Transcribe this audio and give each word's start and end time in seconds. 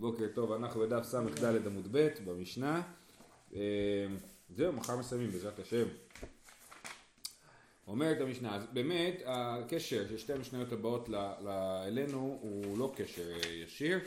בוקר 0.00 0.26
טוב, 0.34 0.52
אנחנו 0.52 0.80
בדף 0.80 1.02
ס"ד 1.02 1.66
עמוד 1.66 1.88
ב' 1.92 2.08
במשנה. 2.24 2.82
אה, 3.54 3.60
זהו, 4.56 4.72
מחר 4.72 4.96
מסיימים 4.96 5.30
בעזרת 5.30 5.58
השם. 5.58 5.86
אומרת 7.86 8.20
המשנה, 8.20 8.56
אז 8.56 8.66
באמת 8.72 9.22
הקשר 9.26 10.08
של 10.08 10.18
שתי 10.18 10.32
המשניות 10.32 10.72
הבאות 10.72 11.08
אלינו 11.86 12.38
הוא 12.40 12.78
לא 12.78 12.92
קשר 12.96 13.32
אה, 13.32 13.50
ישיר. 13.50 13.98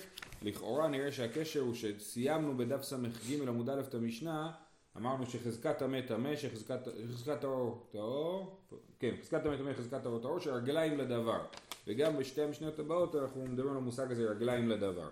לכאורה 0.41 0.87
נראה 0.87 1.11
שהקשר 1.11 1.59
הוא 1.59 1.73
שסיימנו 1.73 2.57
בדף 2.57 2.83
ס"ג 2.83 3.47
עמוד 3.47 3.69
א' 3.69 3.81
את 3.87 3.95
המשנה, 3.95 4.51
אמרנו 4.97 5.25
שחזקת 5.25 5.77
טמא 5.77 6.01
טמא, 6.07 6.35
שחזקת 6.35 7.41
טהור 7.41 7.87
טהור, 7.91 8.59
כן, 8.99 9.15
חזקת 9.21 9.43
טמא 9.43 9.57
טמא, 9.57 9.73
חזקת 9.73 10.03
טהור 10.03 10.19
טהור, 10.19 10.39
שרגליים 10.39 10.97
לדבר. 10.97 11.45
וגם 11.87 12.17
בשתי 12.17 12.41
המשניות 12.41 12.79
הבאות 12.79 13.15
אנחנו 13.15 13.45
מדברים 13.45 13.71
על 13.71 13.77
המושג 13.77 14.11
הזה 14.11 14.23
רגליים 14.23 14.69
לדבר. 14.69 15.09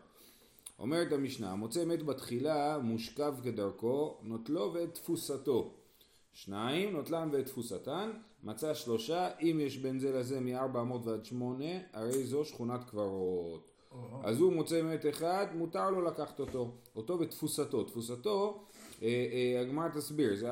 אומרת 0.81 1.11
המשנה, 1.11 1.55
מוצא 1.55 1.85
מת 1.85 2.03
בתחילה 2.03 2.77
מושכב 2.79 3.33
כדרכו, 3.43 4.17
נוטלו 4.21 4.73
ואת 4.73 4.93
תפוסתו. 4.93 5.73
שניים, 6.33 6.93
נוטלם 6.93 7.29
ואת 7.31 7.45
תפוסתן, 7.45 8.11
מצא 8.43 8.73
שלושה, 8.73 9.29
אם 9.41 9.59
יש 9.61 9.77
בין 9.77 9.99
זה 9.99 10.11
לזה 10.11 10.39
מארבע 10.39 10.81
אמות 10.81 11.05
ועד 11.05 11.25
שמונה, 11.25 11.79
הרי 11.93 12.23
זו 12.23 12.45
שכונת 12.45 12.89
קברות. 12.89 13.71
אז 14.23 14.39
הוא 14.39 14.53
מוצא 14.53 14.81
מת 14.81 15.05
אחד, 15.09 15.47
מותר 15.55 15.89
לו 15.89 16.01
לקחת 16.01 16.39
אותו, 16.39 16.71
אותו 16.95 17.19
ותפוסתו. 17.19 17.83
תפוסתו, 17.83 18.63
הגמרא 19.61 19.87
תסביר, 19.87 20.35
זה 20.35 20.49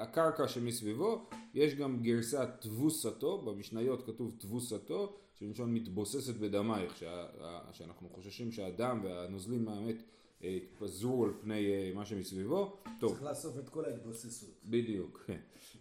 הקרקע 0.00 0.48
שמסביבו, 0.48 1.24
יש 1.54 1.74
גם 1.74 2.02
גרסת 2.02 2.48
תבוסתו, 2.60 3.38
במשניות 3.38 4.06
כתוב 4.06 4.34
תבוסתו, 4.38 5.16
שלמשון 5.34 5.74
מתבוססת 5.74 6.34
בדמייך, 6.34 6.96
שה, 6.96 7.26
שאנחנו 7.72 8.08
חוששים 8.08 8.52
שהדם 8.52 9.00
והנוזלים 9.04 9.64
מהמת 9.64 10.02
אה, 10.44 10.48
יתפזרו 10.48 11.24
על 11.24 11.30
פני 11.40 11.72
אה, 11.72 11.90
מה 11.94 12.04
שמסביבו. 12.04 12.76
טוב. 13.00 13.10
צריך 13.10 13.22
לאסוף 13.22 13.58
את 13.58 13.68
כל 13.68 13.84
ההתבוססות. 13.84 14.54
בדיוק, 14.64 15.24
כן. 15.26 15.38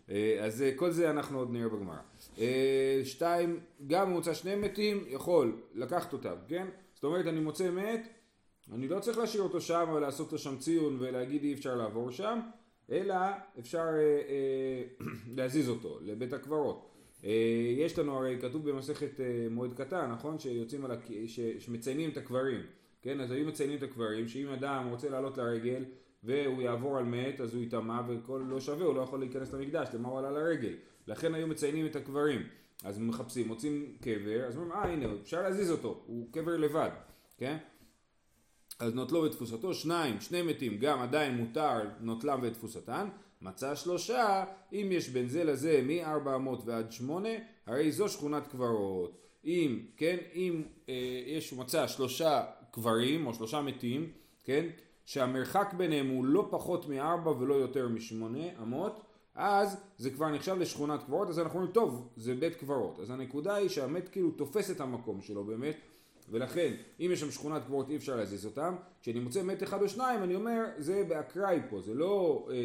אה, 0.09 0.45
אז 0.45 0.63
כל 0.75 0.91
זה 0.91 1.09
אנחנו 1.09 1.39
עוד 1.39 1.51
נראה 1.51 1.69
בגמרא. 1.69 1.99
שתיים, 3.03 3.59
גם 3.87 4.11
מוצא 4.11 4.33
שני 4.33 4.55
מתים, 4.55 5.03
יכול 5.07 5.61
לקחת 5.73 6.13
אותם, 6.13 6.35
כן? 6.47 6.67
זאת 6.93 7.03
אומרת, 7.03 7.27
אני 7.27 7.39
מוצא 7.39 7.71
מת, 7.71 8.07
אני 8.73 8.87
לא 8.87 8.99
צריך 8.99 9.17
להשאיר 9.17 9.43
אותו 9.43 9.61
שם 9.61 9.89
ולעשות 9.95 10.31
לו 10.31 10.37
שם 10.37 10.57
ציון 10.57 10.97
ולהגיד 10.99 11.43
אי 11.43 11.53
אפשר 11.53 11.75
לעבור 11.75 12.11
שם, 12.11 12.39
אלא 12.91 13.15
אפשר 13.59 13.79
אה, 13.79 14.21
אה, 14.29 15.05
להזיז 15.37 15.69
אותו 15.69 15.99
לבית 16.01 16.33
הקברות. 16.33 16.89
אה, 17.23 17.73
יש 17.77 17.99
לנו 17.99 18.17
הרי 18.17 18.37
כתוב 18.41 18.69
במסכת 18.69 19.19
אה, 19.19 19.47
מועד 19.51 19.73
קטן, 19.73 20.11
נכון? 20.11 20.39
שיוצאים 20.39 20.85
על, 20.85 20.91
הק... 20.91 21.07
ש... 21.25 21.39
שמציינים 21.39 22.09
את 22.09 22.17
הקברים, 22.17 22.61
כן? 23.01 23.21
אז 23.21 23.31
היו 23.31 23.47
מציינים 23.47 23.77
את 23.77 23.83
הקברים, 23.83 24.27
שאם 24.27 24.47
אדם 24.47 24.87
רוצה 24.89 25.09
לעלות 25.09 25.37
לרגל 25.37 25.85
והוא 26.23 26.61
יעבור 26.61 26.97
על 26.97 27.03
מת, 27.05 27.41
אז 27.41 27.53
הוא 27.53 27.63
יטמע 27.63 28.01
וכל 28.07 28.43
לא 28.47 28.59
שווה, 28.59 28.85
הוא 28.85 28.95
לא 28.95 29.01
יכול 29.01 29.19
להיכנס 29.19 29.53
למקדש, 29.53 29.87
למה 29.93 30.09
הוא 30.09 30.19
עלה 30.19 30.31
לרגל? 30.31 30.73
לכן 31.07 31.33
היו 31.33 31.47
מציינים 31.47 31.85
את 31.85 31.95
הקברים. 31.95 32.41
אז 32.83 32.99
מחפשים, 32.99 33.47
מוצאים 33.47 33.97
קבר, 34.01 34.45
אז 34.47 34.57
אומרים, 34.57 34.71
אה 34.71 34.83
הנה, 34.83 35.05
אפשר 35.21 35.41
להזיז 35.41 35.71
אותו, 35.71 36.03
הוא 36.05 36.27
קבר 36.31 36.57
לבד, 36.57 36.89
כן? 37.37 37.57
אז 38.79 38.93
נוטלו 38.93 39.23
ותפוסתו, 39.23 39.73
שניים, 39.73 40.21
שני 40.21 40.41
מתים, 40.41 40.77
גם 40.77 40.99
עדיין 40.99 41.37
מותר 41.37 41.81
נוטלם 42.01 42.39
ותפוסתן, 42.43 43.07
מצא 43.41 43.75
שלושה, 43.75 44.45
אם 44.73 44.87
יש 44.91 45.09
בין 45.09 45.27
זה 45.27 45.43
לזה 45.43 45.81
מארבע 45.83 46.35
אמות 46.35 46.61
ועד 46.65 46.91
שמונה, 46.91 47.29
הרי 47.65 47.91
זו 47.91 48.09
שכונת 48.09 48.47
קברות. 48.47 49.17
אם, 49.45 49.79
כן, 49.97 50.17
אם 50.33 50.63
אה, 50.89 50.93
יש 51.27 51.53
מצא 51.53 51.87
שלושה 51.87 52.43
קברים 52.71 53.27
או 53.27 53.33
שלושה 53.33 53.61
מתים, 53.61 54.11
כן, 54.43 54.65
שהמרחק 55.05 55.73
ביניהם 55.77 56.09
הוא 56.09 56.25
לא 56.25 56.47
פחות 56.49 56.89
מארבע 56.89 57.31
ולא 57.31 57.53
יותר 57.53 57.87
משמונה 57.87 58.43
אמות, 58.61 59.01
אז 59.35 59.77
זה 59.97 60.09
כבר 60.09 60.29
נחשב 60.29 60.55
לשכונת 60.57 61.03
קברות, 61.03 61.29
אז 61.29 61.39
אנחנו 61.39 61.55
אומרים, 61.59 61.73
טוב, 61.73 62.07
זה 62.15 62.35
בית 62.35 62.55
קברות. 62.55 62.99
אז 62.99 63.09
הנקודה 63.09 63.55
היא 63.55 63.69
שהמת 63.69 64.09
כאילו 64.09 64.31
תופס 64.31 64.71
את 64.71 64.81
המקום 64.81 65.21
שלו 65.21 65.43
באמת, 65.43 65.77
ולכן 66.29 66.73
אם 66.99 67.09
יש 67.13 67.19
שם 67.19 67.31
שכונת 67.31 67.65
קברות 67.65 67.89
אי 67.89 67.95
אפשר 67.95 68.15
להזיז 68.15 68.45
אותם, 68.45 68.75
כשאני 69.01 69.19
מוצא 69.19 69.43
מת 69.43 69.63
אחד 69.63 69.81
או 69.81 69.89
שניים 69.89 70.23
אני 70.23 70.35
אומר 70.35 70.65
זה 70.77 71.03
באקראי 71.07 71.59
פה, 71.69 71.81
זה 71.81 71.93
לא, 71.93 72.47
אה, 72.49 72.55
אה, 72.55 72.59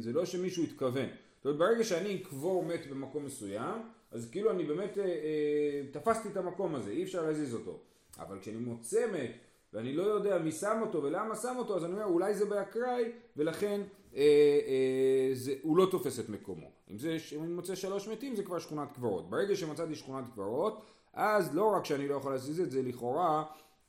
זה 0.00 0.12
לא 0.12 0.24
שמישהו 0.24 0.64
התכוון. 0.64 1.06
זאת 1.36 1.44
אומרת 1.44 1.58
ברגע 1.58 1.84
שאני 1.84 2.22
אקבור 2.22 2.64
מת 2.64 2.86
במקום 2.90 3.24
מסוים, 3.24 3.82
אז 4.10 4.30
כאילו 4.30 4.50
אני 4.50 4.64
באמת 4.64 4.98
אה, 4.98 5.04
אה, 5.04 5.82
תפסתי 5.90 6.28
את 6.28 6.36
המקום 6.36 6.74
הזה, 6.74 6.90
אי 6.90 7.02
אפשר 7.02 7.22
להזיז 7.22 7.54
אותו. 7.54 7.78
אבל 8.18 8.38
כשאני 8.40 8.56
מוצא 8.56 9.06
מת 9.12 9.30
ואני 9.72 9.92
לא 9.92 10.02
יודע 10.02 10.38
מי 10.38 10.52
שם 10.52 10.78
אותו 10.80 11.02
ולמה 11.02 11.36
שם 11.36 11.54
אותו, 11.58 11.76
אז 11.76 11.84
אני 11.84 11.92
אומר 11.92 12.04
אולי 12.04 12.34
זה 12.34 12.46
באקראי 12.46 13.12
ולכן 13.36 13.80
אה, 14.16 14.20
אה, 14.66 15.34
זה, 15.34 15.54
הוא 15.62 15.76
לא 15.76 15.86
תופס 15.90 16.20
את 16.20 16.28
מקומו. 16.28 16.70
אם, 16.90 16.98
זה, 16.98 17.16
אם 17.36 17.44
אני 17.44 17.52
מוצא 17.52 17.74
שלוש 17.74 18.08
מתים 18.08 18.36
זה 18.36 18.42
כבר 18.42 18.58
שכונת 18.58 18.92
קברות. 18.92 19.30
ברגע 19.30 19.56
שמצאתי 19.56 19.94
שכונת 19.94 20.24
קברות 20.34 20.84
אז 21.14 21.54
לא 21.54 21.72
רק 21.76 21.84
שאני 21.84 22.08
לא 22.08 22.14
יכול 22.14 22.32
להזיז 22.32 22.60
את 22.60 22.70
זה, 22.70 22.82
לכאורה 22.82 23.44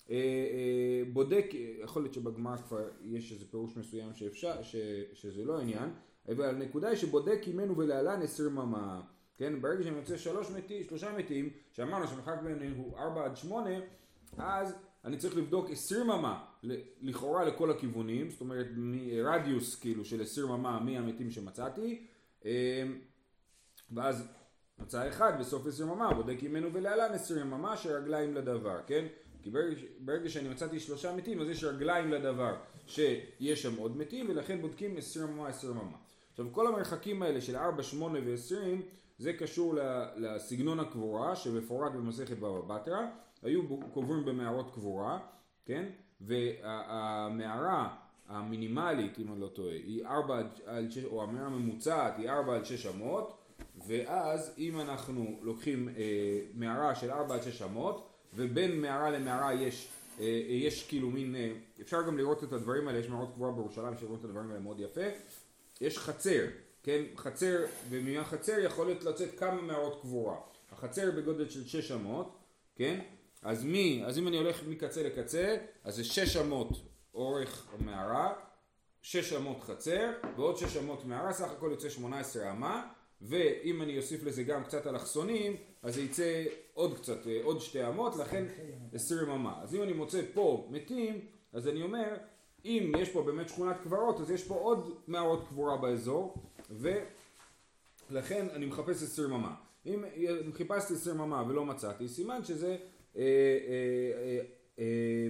אה, 0.10 0.16
אה, 0.16 1.02
בודק, 1.14 1.46
יכול 1.84 2.02
להיות 2.02 2.14
שבגמר 2.14 2.58
כבר 2.58 2.90
יש 3.02 3.32
איזה 3.32 3.46
פירוש 3.52 3.78
מסוים 3.78 4.14
שאפשר, 4.14 4.64
ש, 4.64 4.76
שזה 5.14 5.46
לא 5.46 5.60
עניין, 5.60 5.90
אבל 6.30 6.50
הנקודה 6.50 6.88
היא 6.88 6.98
שבודק 6.98 7.42
ממנו 7.48 7.78
ולהלן 7.78 8.22
עשר 8.22 8.50
ממה, 8.50 9.02
כן, 9.38 9.62
ברגע 9.62 9.84
שאני 9.84 9.96
מוצא 9.96 10.18
שלוש 10.18 10.52
מתים, 10.52 10.84
שלושה 10.84 11.18
מתים, 11.18 11.50
שאמרנו 11.72 12.08
שהמרחק 12.08 12.38
בינינו 12.44 12.76
הוא 12.76 12.98
ארבע 12.98 13.26
עד 13.26 13.38
שמונה, 13.38 13.80
אז 14.38 14.76
אני 15.06 15.18
צריך 15.18 15.38
לבדוק 15.38 15.70
עשרים 15.70 16.08
ממה 16.08 16.46
לכאורה 17.02 17.46
לכל 17.46 17.72
הכיוונים, 17.72 18.30
זאת 18.30 18.42
אומרת 18.42 18.68
רדיוס 19.24 19.80
כאילו 19.80 20.06
של 20.06 20.22
עשרים 20.22 20.48
ממה 20.48 20.80
מהמתים 20.80 21.32
שמצאתי, 21.32 22.06
אה, 22.46 22.84
ואז 23.92 24.28
מצא 24.80 25.08
אחד 25.08 25.40
בסוף 25.40 25.68
עשר 25.68 25.84
יממה, 25.84 26.14
בודק 26.14 26.44
ימינו 26.44 26.74
ולהלן 26.74 27.14
עשר 27.14 27.38
יממה 27.38 27.78
שרגליים 27.78 28.34
לדבר, 28.34 28.80
כן? 28.88 29.06
כי 29.44 29.50
ברגע, 29.50 29.82
ברגע 30.00 30.30
שאני 30.30 30.50
מצאתי 30.50 30.80
שלושה 30.80 31.16
מתים 31.16 31.42
אז 31.42 31.50
יש 31.50 31.64
רגליים 31.64 32.12
לדבר 32.12 32.56
שיש 32.88 33.62
שם 33.62 33.78
עוד 33.78 33.98
מתים 33.98 34.26
ולכן 34.30 34.62
בודקים 34.62 34.98
עשר 34.98 35.22
יממה 35.22 35.48
עשר 35.48 35.70
יממה. 35.70 35.98
עכשיו 36.32 36.46
כל 36.52 36.68
המרחקים 36.68 37.24
האלה 37.24 37.42
של 37.42 37.56
ארבע, 37.56 37.84
שמונה 37.84 38.20
ועשרים 38.26 38.82
זה 39.18 39.34
קשור 39.34 39.76
לסגנון 40.16 40.80
הקבורה 40.80 41.36
שמפורט 41.36 41.92
במסכת 41.92 42.38
בבא 42.38 42.76
בתרא, 42.76 43.02
היו 43.44 43.62
קוברים 43.94 44.26
במערות 44.26 44.74
קבורה, 44.74 45.20
כן? 45.66 45.86
והמערה 46.22 47.96
המינימלית 48.28 49.20
אם 49.20 49.34
אני 49.34 49.42
לא 49.42 49.48
טועה 49.48 49.74
היא 49.74 50.06
ארבע 50.06 50.42
על 50.66 50.92
שש, 50.92 51.06
או 51.06 51.24
המערה 51.24 51.46
הממוצעת 51.46 52.18
היא 52.18 52.30
ארבע 52.30 52.56
על 52.56 52.64
שש 52.64 52.86
אמות 52.86 53.45
ואז 53.88 54.52
אם 54.58 54.82
אנחנו 54.82 55.40
לוקחים 55.42 55.90
אה, 55.90 55.94
מערה 56.54 56.96
של 56.96 57.12
4 57.12 57.36
עד 57.36 57.44
6 57.44 57.62
אמות 57.62 58.10
ובין 58.34 58.82
מערה 58.82 59.10
למערה 59.10 59.54
יש, 59.54 59.88
אה, 60.20 60.26
יש 60.48 60.88
כאילו 60.88 61.10
מין, 61.10 61.36
אה, 61.36 61.52
אפשר 61.82 62.02
גם 62.02 62.18
לראות 62.18 62.44
את 62.44 62.54
הדברים 62.54 62.88
האלה, 62.88 63.00
יש 63.00 63.10
מערות 63.10 63.34
קבועה 63.34 63.52
בירושלים 63.52 63.98
שרואים 63.98 64.20
את 64.20 64.26
הדברים 64.26 64.50
האלה 64.50 64.60
מאוד 64.60 64.80
יפה, 64.80 65.02
יש 65.82 65.98
חצר, 65.98 66.46
כן, 66.84 67.04
חצר, 67.16 67.58
ומהחצר 67.90 68.60
יכול 68.60 68.86
להיות 68.86 69.04
לצאת 69.04 69.40
כמה 69.40 69.62
מערות 69.62 70.02
קבורה, 70.02 70.36
החצר 70.72 71.12
בגודל 71.12 71.50
של 71.50 71.68
6 71.68 71.92
אמות, 71.92 72.38
כן, 72.76 73.00
אז 73.42 73.64
מי, 73.64 74.04
אז 74.06 74.18
אם 74.18 74.28
אני 74.28 74.38
הולך 74.38 74.64
מקצה 74.68 75.04
לקצה, 75.04 75.58
אז 75.84 75.96
זה 75.96 76.04
6 76.04 76.38
אמות 76.38 76.70
אורך 77.14 77.68
המערה, 77.74 78.34
6 79.02 79.34
אמות 79.34 79.62
חצר 79.62 80.12
ועוד 80.36 80.58
6 80.58 80.78
אמות 80.78 81.06
מערה, 81.06 81.34
סך 81.34 81.52
הכל 81.52 81.68
יוצא 81.72 81.90
18 81.90 82.52
אמה 82.52 82.88
ואם 83.22 83.82
אני 83.82 83.98
אוסיף 83.98 84.24
לזה 84.24 84.44
גם 84.44 84.64
קצת 84.64 84.88
אלכסונים, 84.88 85.56
אז 85.82 85.96
זה 85.96 86.02
יצא 86.02 86.44
עוד 86.74 86.98
קצת, 86.98 87.28
אה, 87.28 87.40
עוד 87.44 87.62
שתי 87.62 87.88
אמות, 87.88 88.16
לכן 88.16 88.46
עשרים 88.94 89.30
אמה. 89.30 89.60
אז 89.62 89.76
אם 89.76 89.84
אני 89.84 89.94
מוצא 89.94 90.22
פה 90.34 90.68
מתים, 90.72 91.20
אז 91.54 91.68
אני 91.68 91.84
אומר, 91.84 92.18
אם 92.66 92.92
יש 93.00 93.10
פה 93.10 93.24
באמת 93.24 93.50
שכונת 93.50 93.78
קברות, 93.84 94.20
אז 94.20 94.32
יש 94.32 94.44
פה 94.44 94.56
עוד 94.56 94.96
מערות 95.08 95.48
קבורה 95.48 95.78
באזור, 95.78 96.36
ולכן 98.10 98.48
אני 98.54 98.66
מחפש 98.66 99.04
עשרים 99.04 99.34
אמה. 99.34 99.56
אם 99.86 100.04
חיפשתי 100.54 100.94
עשרים 100.94 101.20
אמה 101.20 101.44
ולא 101.48 101.66
מצאתי, 101.66 102.08
סימן 102.08 102.44
שזה, 102.44 102.78
אה, 103.18 103.22
אה, 103.22 103.22
אה, 104.24 104.40
אה, 104.80 105.28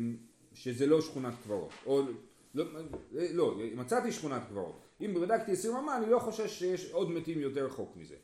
שזה 0.54 0.86
לא 0.86 1.02
שכונת 1.02 1.34
קברות. 1.44 1.72
או, 1.86 2.02
לא, 2.56 2.66
לא, 3.12 3.56
מצאתי 3.76 4.12
שכונת 4.12 4.42
קברות. 4.50 4.85
אם 5.02 5.14
בדקתי 5.14 5.52
עשרים 5.52 5.76
אמה 5.76 5.98
אני 5.98 6.10
לא 6.10 6.20
חושש 6.20 6.60
שיש 6.60 6.92
עוד 6.92 7.12
מתים 7.12 7.40
יותר 7.40 7.66
רחוק 7.66 7.96
מזה. 7.96 8.16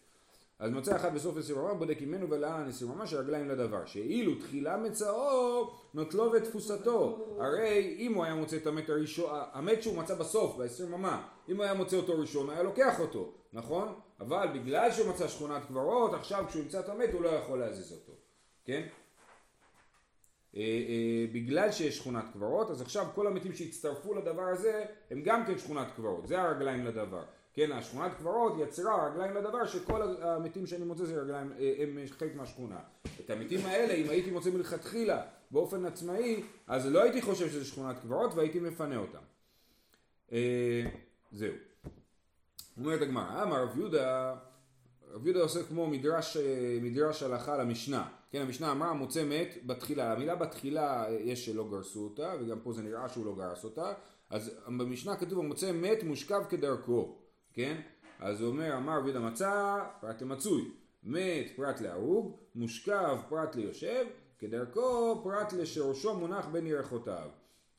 אז 0.59 0.71
מצא 0.71 0.95
אחד 0.95 1.15
בסוף 1.15 1.37
עשרים 1.37 1.59
אמה 1.59 1.73
בודק 1.73 2.01
ממנו 2.01 2.29
ולאן 2.29 2.65
עשרים 2.69 2.91
אמה 2.91 3.07
שהרגליים 3.07 3.49
לדבר. 3.49 3.85
שאילו 3.85 4.35
תחילה 4.35 4.77
מצאו 4.77 5.69
נוטלו 5.93 6.31
ותפוסתו. 6.31 7.27
הרי 7.39 7.95
אם 7.99 8.13
הוא 8.13 8.23
היה 8.23 8.35
מוצא 8.35 8.57
את 8.57 8.67
המת 8.67 8.89
הראשון, 8.89 9.29
המת 9.53 9.83
שהוא 9.83 9.97
מצא 9.97 10.15
בסוף 10.15 10.55
בעשרים 10.57 10.93
אמה, 10.93 11.27
אם 11.49 11.55
הוא 11.55 11.63
היה 11.63 11.73
מוצא 11.73 11.97
אותו 11.97 12.19
ראשון 12.19 12.49
היה 12.49 12.63
לוקח 12.63 12.99
אותו, 12.99 13.31
נכון? 13.53 13.93
אבל 14.19 14.47
בגלל 14.53 14.91
שהוא 14.91 15.09
מצא 15.09 15.27
שכונת 15.27 15.61
קברות 15.67 16.13
עכשיו 16.13 16.45
כשהוא 16.47 16.63
ימצא 16.63 16.79
את 16.79 16.89
המת 16.89 17.13
הוא 17.13 17.21
לא 17.21 17.29
יכול 17.29 17.59
להזיז 17.59 17.91
אותו, 17.91 18.13
כן? 18.65 18.87
אה, 20.55 20.61
אה, 20.61 21.25
בגלל 21.33 21.71
שיש 21.71 21.97
שכונת 21.97 22.25
קברות, 22.33 22.71
אז 22.71 22.81
עכשיו 22.81 23.05
כל 23.15 23.27
המתים 23.27 23.53
שהצטרפו 23.53 24.13
לדבר 24.13 24.41
הזה 24.41 24.85
הם 25.11 25.21
גם 25.21 25.45
כן 25.45 25.57
שכונת 25.57 25.87
קברות, 25.95 26.27
זה 26.27 26.41
הרגליים 26.41 26.85
לדבר. 26.85 27.23
כן, 27.53 27.71
השכונת 27.71 28.11
קברות 28.17 28.53
יצרה 28.59 29.07
רגליים 29.07 29.35
לדבר 29.35 29.65
שכל 29.65 30.01
המתים 30.21 30.67
שאני 30.67 30.85
מוצא 30.85 31.05
זה 31.05 31.21
רגליים, 31.21 31.51
אה, 31.59 31.73
הם 31.79 31.97
חלק 32.09 32.35
מהשכונה. 32.35 32.79
את 33.25 33.29
המתים 33.29 33.65
האלה, 33.65 33.93
אם 33.93 34.09
הייתי 34.09 34.31
מוצא 34.31 34.49
מלכתחילה 34.49 35.21
באופן 35.51 35.85
עצמאי, 35.85 36.43
אז 36.67 36.85
לא 36.85 37.03
הייתי 37.03 37.21
חושב 37.21 37.49
שזה 37.49 37.65
שכונת 37.65 37.99
קברות 37.99 38.33
והייתי 38.33 38.59
מפנה 38.59 38.97
אותם. 38.97 39.19
אה, 40.31 40.83
זהו. 41.31 41.53
אומרת 42.77 43.01
הגמרא, 43.01 43.43
אמר 43.43 43.63
רב 43.63 43.77
יהודה, 43.77 44.35
רב 45.11 45.27
יהודה 45.27 45.41
עושה 45.41 45.63
כמו 45.63 45.87
מדרש, 45.87 46.37
אה, 46.37 46.77
מדרש 46.81 47.23
הלכה 47.23 47.57
למשנה. 47.57 48.07
כן, 48.31 48.41
המשנה 48.41 48.71
אמרה 48.71 48.93
מוצא 48.93 49.25
מת 49.25 49.57
בתחילה. 49.65 50.13
המילה 50.13 50.35
בתחילה 50.35 51.05
יש 51.19 51.45
שלא 51.45 51.67
גרסו 51.71 52.03
אותה, 52.03 52.33
וגם 52.39 52.59
פה 52.59 52.73
זה 52.73 52.81
נראה 52.81 53.09
שהוא 53.09 53.25
לא 53.25 53.35
גרס 53.35 53.63
אותה. 53.63 53.93
אז 54.29 54.51
במשנה 54.67 55.15
כתוב 55.15 55.39
המוצא 55.39 55.71
מת 55.71 56.03
מושכב 56.03 56.41
כדרכו. 56.49 57.15
כן? 57.53 57.81
אז 58.19 58.41
הוא 58.41 58.49
אומר, 58.49 58.77
אמר 58.77 58.93
יהודה 58.93 59.19
מצא 59.19 59.77
פרט 60.01 60.21
למצוי. 60.21 60.71
מת 61.03 61.45
פרט 61.55 61.81
להרוג, 61.81 62.37
מושכב 62.55 63.17
פרט 63.29 63.55
ליושב, 63.55 64.05
כדרכו 64.39 65.21
פרט 65.23 65.53
לשורשו 65.53 66.15
מונח 66.15 66.45
בין 66.45 66.67
ירחותיו. 66.67 67.29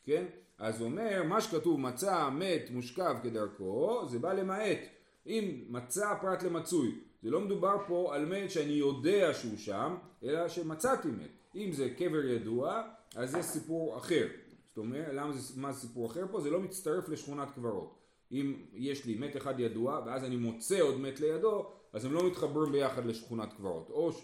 כן? 0.05 0.25
אז 0.58 0.81
הוא 0.81 0.88
אומר, 0.88 1.22
מה 1.28 1.40
שכתוב 1.40 1.81
מצא 1.81 2.31
מת 2.31 2.70
מושכב 2.70 3.16
כדרכו, 3.22 4.08
זה 4.08 4.19
בא 4.19 4.32
למעט. 4.32 4.78
אם 5.26 5.64
מצא 5.69 6.14
פרט 6.20 6.43
למצוי, 6.43 7.00
זה 7.22 7.30
לא 7.30 7.40
מדובר 7.40 7.76
פה 7.86 8.14
על 8.14 8.24
מת 8.24 8.50
שאני 8.50 8.72
יודע 8.72 9.34
שהוא 9.34 9.56
שם, 9.56 9.96
אלא 10.22 10.48
שמצאתי 10.48 11.08
מת. 11.08 11.30
אם 11.56 11.72
זה 11.72 11.90
קבר 11.90 12.24
ידוע, 12.24 12.82
אז 13.16 13.30
זה 13.30 13.42
סיפור 13.42 13.96
אחר. 13.96 14.26
זאת 14.69 14.78
אומרת, 14.78 15.08
למה 15.12 15.32
זה, 15.32 15.60
מה 15.60 15.72
זה 15.72 15.80
סיפור 15.80 16.06
אחר 16.06 16.26
פה? 16.30 16.40
זה 16.40 16.50
לא 16.50 16.60
מצטרף 16.60 17.08
לשכונת 17.08 17.50
קברות. 17.54 17.98
אם 18.32 18.54
יש 18.72 19.06
לי 19.06 19.14
מת 19.14 19.36
אחד 19.36 19.60
ידוע, 19.60 20.02
ואז 20.06 20.24
אני 20.24 20.36
מוצא 20.36 20.80
עוד 20.80 21.00
מת 21.00 21.20
לידו, 21.20 21.66
אז 21.92 22.04
הם 22.04 22.12
לא 22.12 22.26
מתחברים 22.26 22.72
ביחד 22.72 23.06
לשכונת 23.06 23.52
קברות. 23.52 23.90
או, 23.90 24.12
ש... 24.12 24.22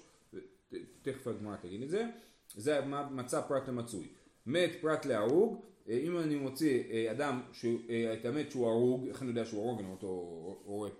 תכף 1.02 1.26
הגמרא 1.26 1.56
תגיד 1.56 1.82
את 1.82 1.90
זה, 1.90 2.04
זה 2.54 2.80
מצא 3.10 3.40
פרט 3.40 3.68
למצוי. 3.68 4.08
מת 4.46 4.70
פרט 4.80 5.06
להרוג, 5.06 5.60
אה, 5.88 5.98
אם 5.98 6.18
אני 6.18 6.36
מוציא 6.36 6.82
אה, 6.90 7.10
אדם, 7.10 7.40
אה, 7.90 8.12
את 8.12 8.24
המת 8.24 8.50
שהוא 8.50 8.68
הרוג, 8.68 9.06
איך 9.08 9.22
אני 9.22 9.30
יודע 9.30 9.44
שהוא 9.44 9.64
הרוג, 9.64 9.80
אני 9.80 9.90
אותו 9.90 10.06
הורג, 10.64 10.92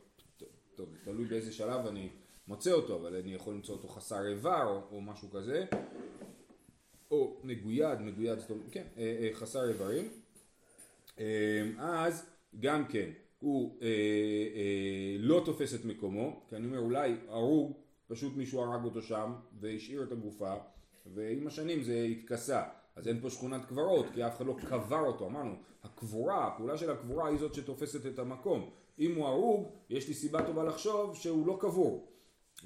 טוב, 0.79 0.89
תלוי 1.05 1.25
באיזה 1.25 1.53
שלב 1.53 1.87
אני 1.87 2.09
מוצא 2.49 2.73
אותו, 2.73 2.97
אבל 2.97 3.17
אני 3.17 3.35
יכול 3.35 3.55
למצוא 3.55 3.75
אותו 3.75 3.89
חסר 3.89 4.27
איבר 4.27 4.65
או, 4.67 4.97
או 4.97 5.01
משהו 5.01 5.31
כזה, 5.31 5.65
או 7.11 7.41
מגויד, 7.45 8.01
מגויד, 8.01 8.39
זאת 8.39 8.51
אומרת, 8.51 8.67
כן, 8.71 8.85
חסר 9.33 9.69
איברים, 9.69 10.09
אז 11.79 12.27
גם 12.61 12.87
כן 12.87 13.11
הוא 13.41 13.79
אה, 13.83 13.87
אה, 14.55 15.17
לא 15.19 15.43
תופס 15.45 15.75
את 15.75 15.85
מקומו, 15.85 16.43
כי 16.49 16.57
אני 16.57 16.67
אומר 16.67 16.79
אולי 16.79 17.17
הרוג, 17.29 17.73
פשוט 18.09 18.37
מישהו 18.37 18.61
הרג 18.61 18.85
אותו 18.85 19.03
שם 19.03 19.33
והשאיר 19.61 20.03
את 20.03 20.13
הגופה 20.13 20.55
ועם 21.15 21.47
השנים 21.47 21.83
זה 21.83 22.03
התכסה. 22.03 22.63
אז 22.97 23.09
אין 23.09 23.21
פה 23.21 23.31
שכונת 23.31 23.65
קברות 23.65 24.07
כי 24.15 24.27
אף 24.27 24.37
אחד 24.37 24.47
לא 24.47 24.57
קבר 24.69 25.01
אותו. 25.01 25.27
אמרנו 25.27 25.55
הקבורה, 25.85 26.47
הפעולה 26.47 26.79
של 26.79 26.91
הקבורה 26.91 27.29
היא 27.29 27.39
זאת 27.39 27.55
שתופסת 27.55 28.07
את 28.07 28.19
המקום 28.19 28.71
אם 28.99 29.15
הוא 29.15 29.27
הרוג 29.27 29.69
יש 29.91 30.09
לי 30.09 30.15
סיבה 30.15 30.47
טובה 30.47 30.65
לחשוב 30.65 31.17
שהוא 31.17 31.47
לא 31.47 31.57
קבור 31.61 32.13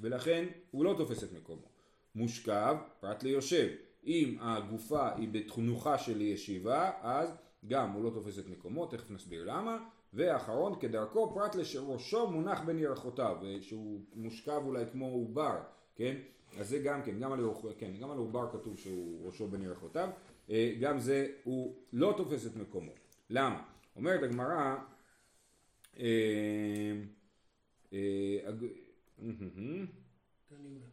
ולכן 0.01 0.45
הוא 0.71 0.85
לא 0.85 0.95
תופס 0.99 1.25
את 1.25 1.33
מקומו 1.33 1.67
מושכב 2.15 2.77
פרט 3.01 3.23
ליושב 3.23 3.69
אם 4.07 4.37
הגופה 4.41 5.15
היא 5.17 5.29
בתנוחה 5.33 5.99
של 5.99 6.21
ישיבה 6.21 6.91
אז 7.03 7.35
גם 7.67 7.91
הוא 7.91 8.05
לא 8.05 8.11
תופס 8.11 8.39
את 8.39 8.49
מקומו, 8.49 8.87
תכף 8.87 9.11
נסביר 9.11 9.45
למה. 9.45 9.79
ואחרון, 10.15 10.75
כדרכו 10.81 11.35
פרט 11.35 11.55
לשראשו 11.55 12.31
מונח 12.31 12.61
בין 12.61 12.79
ירחותיו, 12.79 13.37
שהוא 13.61 14.01
מושכב 14.15 14.63
אולי 14.65 14.85
כמו 14.93 15.07
עובר, 15.07 15.57
כן? 15.95 16.17
אז 16.59 16.69
זה 16.69 16.79
גם 16.79 17.03
כן, 17.03 17.19
גם 17.19 17.33
על, 17.33 17.45
כן, 17.79 17.91
גם 18.01 18.11
על 18.11 18.19
עובר 18.19 18.49
כתוב 18.53 18.79
שהוא 18.79 19.27
ראשו 19.27 19.49
בין 19.49 19.63
ירחותיו, 19.63 20.09
אה, 20.51 20.75
גם 20.81 20.99
זה 20.99 21.27
הוא 21.45 21.75
לא 21.93 22.15
תופס 22.17 22.47
את 22.47 22.57
מקומו. 22.57 22.93
למה? 23.31 23.63
אומרת 23.97 24.23
הגמרא, 24.23 24.77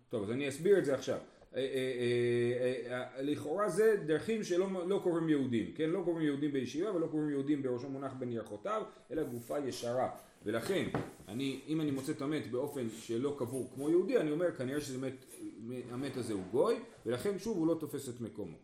טוב 0.10 0.24
אז 0.24 0.32
אני 0.32 0.50
אסביר 0.50 0.78
את 0.78 0.86
זה 0.86 0.94
עכשיו. 0.94 1.18
אה, 1.56 1.60
אה, 1.62 3.06
אה, 3.16 3.22
לכאורה 3.22 3.70
זה 3.70 3.96
דרכים 4.06 4.44
שלא 4.44 4.88
לא 4.88 5.00
קוראים 5.04 5.30
יהודים, 5.30 5.72
כן? 5.76 5.90
לא 5.90 6.02
קוראים 6.06 6.26
יהודים 6.26 6.52
בישיבה 6.52 6.96
ולא 6.96 7.08
קוראים 7.08 7.30
יהודים 7.30 7.64
בראשו 7.64 7.90
מונח 7.90 8.14
בין 8.20 8.32
ירחותיו, 8.32 8.84
אלא 9.12 9.24
גופה 9.24 9.60
ישרה. 9.60 10.10
ולכן, 10.46 10.86
אני, 11.28 11.60
אם 11.68 11.82
אני 11.82 11.92
מוצא 11.92 12.12
את 12.12 12.22
המת 12.22 12.52
באופן 12.52 12.90
שלא 12.90 13.36
קבור 13.40 13.72
כמו 13.76 13.90
יהודי, 13.90 14.18
אני 14.18 14.32
אומר 14.32 14.52
כנראה 14.52 14.82
שהמת 14.82 16.18
הזה 16.18 16.34
הוא 16.34 16.44
גוי, 16.52 16.76
ולכן 17.06 17.40
שוב 17.40 17.58
הוא 17.58 17.68
לא 17.68 17.78
תופס 17.80 18.10
את 18.10 18.22
מקומו. 18.22 18.58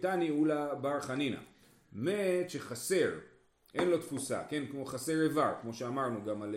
תני 0.00 0.30
אולה 0.30 0.74
בר 0.74 1.00
חנינא, 1.00 1.38
מת 1.92 2.50
שחסר, 2.50 3.10
אין 3.74 3.88
לו 3.88 3.98
תפוסה, 3.98 4.42
כן? 4.48 4.64
כמו 4.70 4.84
חסר 4.84 5.22
איבר, 5.22 5.52
כמו 5.62 5.74
שאמרנו 5.74 6.24
גם 6.24 6.42
על 6.42 6.54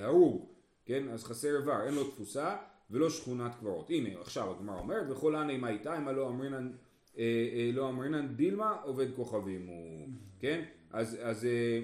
הרוג, 0.00 0.46
כן? 0.86 1.08
אז 1.08 1.24
חסר 1.24 1.56
איבר, 1.56 1.86
אין 1.86 1.94
לו 1.94 2.04
תפוסה. 2.04 2.56
ולא 2.90 3.10
שכונת 3.10 3.54
קברות. 3.54 3.90
הנה 3.90 4.20
עכשיו 4.20 4.50
הגמרא 4.50 4.78
אומרת 4.78 5.10
וכל 5.10 5.36
עני 5.36 5.56
מה 5.56 5.68
איתה 5.68 5.96
אם 5.96 6.08
לא 6.08 6.28
אמרינן 6.28 6.70
אה, 7.18 7.22
אה, 7.54 7.70
לא 7.72 7.88
אמרינן 7.88 8.28
דילמה 8.28 8.76
עובד 8.82 9.14
כוכבים 9.16 9.66
הוא, 9.66 10.08
כן? 10.40 10.64
אז, 10.90 11.18
אז 11.22 11.44
אה, 11.44 11.80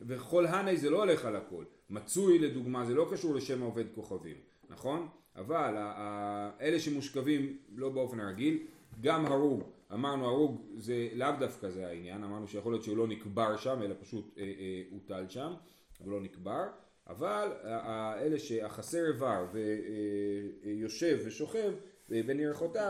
וכל 0.00 0.46
הני 0.46 0.76
זה 0.76 0.90
לא 0.90 0.98
הולך 0.98 1.24
על 1.24 1.36
הכל. 1.36 1.64
מצוי 1.90 2.38
לדוגמה 2.38 2.84
זה 2.84 2.94
לא 2.94 3.08
קשור 3.12 3.34
לשם 3.34 3.60
עובד 3.60 3.84
כוכבים, 3.94 4.36
נכון? 4.68 5.08
אבל 5.36 5.74
אלה 6.60 6.80
שמושכבים 6.80 7.56
לא 7.74 7.88
באופן 7.88 8.20
הרגיל, 8.20 8.58
גם 9.00 9.26
הרוג, 9.26 9.62
אמרנו 9.92 10.26
הרוג 10.26 10.62
זה 10.76 11.08
לאו 11.14 11.28
דווקא 11.38 11.68
זה 11.68 11.86
העניין, 11.86 12.24
אמרנו 12.24 12.48
שיכול 12.48 12.72
להיות 12.72 12.84
שהוא 12.84 12.96
לא 12.96 13.08
נקבר 13.08 13.56
שם 13.56 13.82
אלא 13.82 13.94
פשוט 14.00 14.34
אה, 14.38 14.42
אה, 14.42 14.82
הוטל 14.90 15.28
שם, 15.28 15.52
אבל 16.00 16.10
לא 16.10 16.20
נקבר. 16.20 16.64
אבל 17.08 17.48
אלה 18.20 18.38
שהחסר 18.38 19.06
איבר 19.08 19.46
ויושב 19.52 21.18
ושוכב 21.24 21.72
בין 22.08 22.40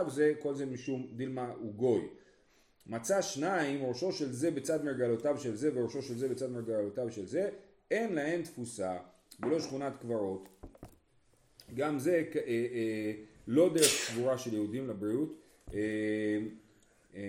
זה 0.07 0.33
כל 0.39 0.53
זה 0.53 0.65
משום 0.65 1.07
דילמה 1.15 1.53
הוא 1.59 1.73
גוי. 1.73 2.07
מצא 2.87 3.21
שניים 3.21 3.85
ראשו 3.85 4.11
של 4.11 4.31
זה 4.31 4.51
בצד 4.51 4.85
מרגלותיו 4.85 5.37
של 5.39 5.55
זה 5.55 5.69
וראשו 5.73 6.01
של 6.01 6.17
זה 6.17 6.29
בצד 6.29 6.51
מרגלותיו 6.51 7.11
של 7.11 7.25
זה 7.25 7.49
אין 7.91 8.13
להם 8.13 8.41
תפוסה 8.41 8.97
ולא 9.39 9.59
שכונת 9.59 9.93
קברות 10.01 10.49
גם 11.75 11.99
זה 11.99 12.23
אה, 12.35 12.41
אה, 12.47 13.11
לא 13.47 13.73
דרך 13.73 14.11
קבורה 14.11 14.37
של 14.37 14.53
יהודים 14.53 14.87
לבריאות 14.87 15.35
אה, 15.73 15.79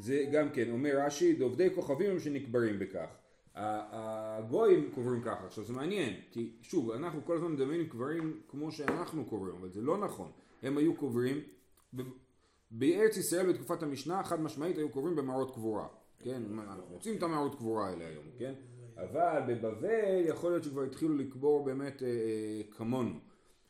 זה 0.00 0.24
גם 0.32 0.50
כן 0.50 0.70
אומר 0.70 1.00
רש"י 1.06 1.32
דובדי 1.32 1.74
כוכבים 1.74 2.10
הם 2.10 2.18
שנקברים 2.18 2.78
בכך 2.78 3.08
הגויים 3.56 4.90
קוברים 4.94 5.22
ככה. 5.22 5.46
עכשיו 5.46 5.64
זה 5.64 5.72
מעניין, 5.72 6.14
כי 6.30 6.52
שוב, 6.62 6.90
אנחנו 6.90 7.24
כל 7.24 7.36
הזמן 7.36 7.52
מדמיינים 7.52 7.88
קברים 7.88 8.40
כמו 8.48 8.72
שאנחנו 8.72 9.24
קוברים, 9.24 9.54
אבל 9.60 9.70
זה 9.70 9.80
לא 9.80 9.98
נכון. 9.98 10.30
הם 10.62 10.78
היו 10.78 10.96
קוברים, 10.96 11.40
בארץ 12.70 13.16
ישראל 13.16 13.52
בתקופת 13.52 13.82
המשנה, 13.82 14.24
חד 14.24 14.40
משמעית 14.40 14.78
היו 14.78 14.88
קוברים 14.88 15.16
במערות 15.16 15.54
קבורה. 15.54 15.86
כן, 16.18 16.42
אנחנו 16.58 16.84
רוצים 16.90 17.16
את 17.16 17.22
המערות 17.22 17.54
קבורה 17.54 17.88
האלה 17.88 18.06
היום, 18.06 18.24
כן? 18.38 18.54
אבל 18.96 19.40
בבבל 19.48 20.22
יכול 20.26 20.50
להיות 20.50 20.64
שכבר 20.64 20.82
התחילו 20.82 21.16
לקבור 21.16 21.64
באמת 21.64 22.02
אה, 22.02 22.08
אה, 22.08 22.62
כמונו. 22.70 23.18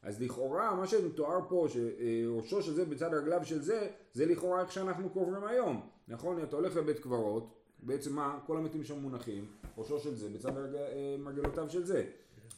אז 0.07 0.23
לכאורה 0.23 0.75
מה 0.75 0.87
שמתואר 0.87 1.39
פה 1.49 1.67
שראשו 1.69 2.63
של 2.63 2.75
זה 2.75 2.85
בצד 2.85 3.15
רגליו 3.15 3.45
של 3.45 3.63
זה 3.63 3.89
זה 4.13 4.27
לכאורה 4.27 4.63
איך 4.63 4.73
שאנחנו 4.73 5.11
קוברים 5.11 5.45
היום 5.45 5.89
נכון 6.09 6.43
אתה 6.43 6.57
הולך 6.57 6.77
לבית 6.77 6.99
קברות 6.99 7.55
בעצם 7.83 8.13
מה 8.13 8.39
כל 8.47 8.57
המתים 8.57 8.85
שם 8.85 8.99
מונחים 8.99 9.47
ראשו 9.79 9.99
של 9.99 10.15
זה 10.15 10.29
בצד 10.29 10.75
אה, 10.75 11.17
מרגלותיו 11.19 11.71
של 11.71 11.85
זה. 11.85 12.07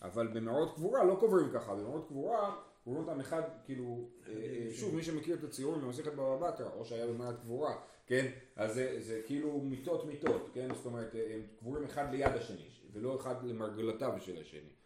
אבל 0.02 0.26
במערות 0.26 0.75
קבורה 0.75 1.05
לא 1.05 1.17
קוברים 1.21 1.50
ככה, 1.52 1.75
במערות 1.75 2.09
קבורה 2.09 2.57
קוברים 2.85 3.09
אותם 3.09 3.21
אחד, 3.21 3.43
כאילו, 3.64 4.09
אה, 4.26 4.33
אה, 4.33 4.67
שוב, 4.71 4.95
מי 4.95 5.02
שמכיר 5.02 5.37
את 5.37 5.45
הציורים 5.45 5.81
במסכת 5.81 6.12
בבא 6.12 6.37
בתרא, 6.37 6.71
או 6.76 6.85
שהיה 6.85 7.07
במערת 7.07 7.40
קבורה, 7.40 7.75
כן? 8.07 8.31
אז 8.57 8.75
זה, 8.75 8.97
זה 9.00 9.21
כאילו 9.26 9.61
מיטות 9.61 10.07
מיטות, 10.07 10.50
כן? 10.55 10.69
זאת 10.75 10.87
אומרת, 10.87 11.14
הם 11.35 11.40
קבורים 11.59 11.85
אחד 11.85 12.07
ליד 12.11 12.33
השני, 12.33 12.69
ולא 12.93 13.17
אחד 13.17 13.45
למרגלותיו 13.45 14.12
של 14.21 14.40
השני. 14.40 14.78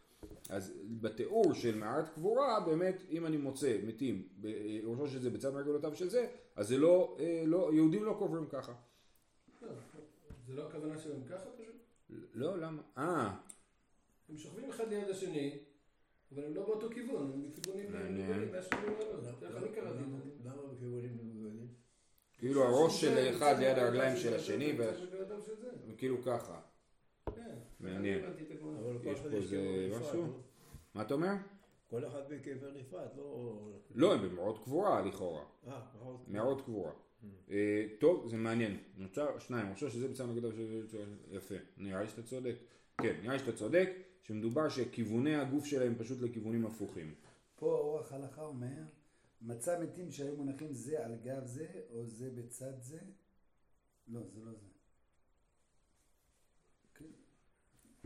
אז 0.48 0.72
בתיאור 1.00 1.54
של 1.54 1.78
מערת 1.78 2.08
קבורה, 2.14 2.60
באמת, 2.60 3.02
אם 3.10 3.26
אני 3.26 3.36
מוצא 3.36 3.78
מתים 3.86 4.28
ראשו 4.84 5.08
של 5.08 5.20
זה 5.20 5.30
בצד 5.30 5.54
מרגלותיו 5.54 5.96
של 5.96 6.08
זה, 6.08 6.26
אז 6.56 6.68
זה 6.68 6.78
לא, 6.78 7.16
לא 7.46 7.70
יהודים 7.74 8.04
לא 8.04 8.16
קוברים 8.18 8.46
ככה. 8.46 8.72
זה 10.46 10.54
לא 10.54 10.66
הכוונה 10.66 10.98
שלהם 10.98 11.24
ככה 11.24 11.50
פשוט? 11.58 11.74
לא, 12.34 12.58
למה? 12.58 12.82
אה. 12.98 13.34
הם 14.28 14.38
שוכבים 14.38 14.70
אחד 14.70 14.88
ליד 14.88 15.08
השני, 15.08 15.58
אבל 16.32 16.44
הם 16.44 16.54
לא 16.54 16.66
באותו 16.66 16.90
כיוון, 16.90 17.32
הם 17.32 17.42
בכיוונים 17.42 17.92
מעניין. 17.92 18.30
מנוגדים, 18.30 18.52
180 18.52 18.92
מעלות. 18.98 19.24
ככה 19.40 19.58
אני 19.58 19.68
קראתי 19.68 19.98
את 19.98 20.10
זה. 20.10 20.30
למה 20.44 20.62
בכיוונים 20.62 21.18
מנוגדים? 21.22 21.68
כאילו 22.38 22.64
הראש 22.64 23.00
של 23.00 23.34
אחד 23.36 23.54
ליד 23.58 23.78
הרגליים 23.78 24.16
של 24.16 24.34
השני. 24.34 24.78
כאילו 25.98 26.22
ככה. 26.22 26.60
מעניין. 27.82 28.18
יש 29.04 29.18
אחד 29.18 29.30
פה 29.30 29.36
איזה 29.36 29.88
משהו? 30.00 30.22
לא? 30.22 30.28
מה 30.94 31.02
אתה 31.02 31.14
אומר? 31.14 31.32
כל 31.90 32.06
אחד 32.06 32.22
בקבר 32.28 32.70
נפרד, 32.74 33.08
לא... 33.16 33.58
לא, 33.94 34.14
הם 34.14 34.22
במערות 34.22 34.64
קבורה 34.64 35.00
לכאורה. 35.00 35.44
אה. 35.66 35.80
מערות 36.26 36.64
קבורה. 36.64 36.92
אה, 37.50 37.86
טוב, 37.98 38.28
זה 38.28 38.36
מעניין. 38.36 38.78
נוצר 38.96 39.38
שניים, 39.38 39.66
אני 39.66 39.74
חושב 39.74 39.88
שזה 39.88 40.08
בסדר 40.08 40.26
נגדו 40.26 40.52
של... 40.52 40.86
יפה. 41.30 41.54
נראה 41.76 42.02
לי 42.02 42.08
שאתה 42.08 42.22
צודק. 42.22 42.54
כן, 42.98 43.20
נראה 43.22 43.32
לי 43.32 43.38
שאתה 43.38 43.52
צודק, 43.52 43.90
שמדובר 44.22 44.68
שכיווני 44.68 45.36
הגוף 45.36 45.64
שלהם 45.64 45.94
פשוט 45.98 46.20
לכיוונים 46.20 46.66
הפוכים. 46.66 47.14
פה 47.56 47.66
אורח 47.66 48.12
הלכה 48.12 48.42
אומר, 48.42 48.82
מצא 49.42 49.82
מתים 49.82 50.12
שהיו 50.12 50.36
מונחים 50.36 50.72
זה 50.72 51.04
על 51.04 51.14
גב 51.24 51.44
זה, 51.44 51.66
או 51.90 52.06
זה 52.06 52.30
בצד 52.34 52.80
זה. 52.80 52.98
לא, 54.08 54.20
זה 54.34 54.40
לא 54.44 54.52
זה. 54.52 54.71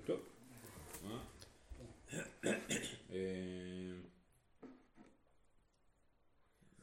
טוב. 0.06 0.20
מה? 1.04 1.24
אה, 3.10 3.92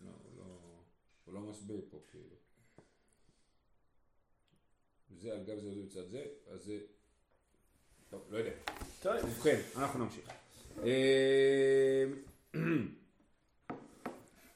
לא, 0.05 0.11
הוא 0.23 0.37
לא, 0.37 0.43
הוא 1.25 1.33
לא 1.33 1.39
מסביר 1.39 1.81
פה 1.89 1.99
כאילו. 2.11 2.35
זה 5.21 5.33
על 5.33 5.43
גב 5.43 5.59
זה 5.59 5.69
וזה 5.69 5.81
בצד 5.83 6.07
זה, 6.07 6.25
אז 6.47 6.63
זה... 6.63 6.79
טוב, 8.09 8.27
לא 8.29 8.37
יודע. 8.37 8.51
טוב. 9.01 9.13
ובכן, 9.23 9.61
אנחנו 9.75 10.03
נמשיך. 10.03 10.29
אה, 10.83 12.05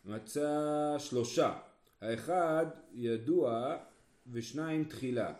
מצא 0.06 0.96
שלושה. 1.00 1.60
האחד 2.02 2.66
ידוע 2.94 3.78
ושניים 4.32 4.84
תחילה. 4.84 5.34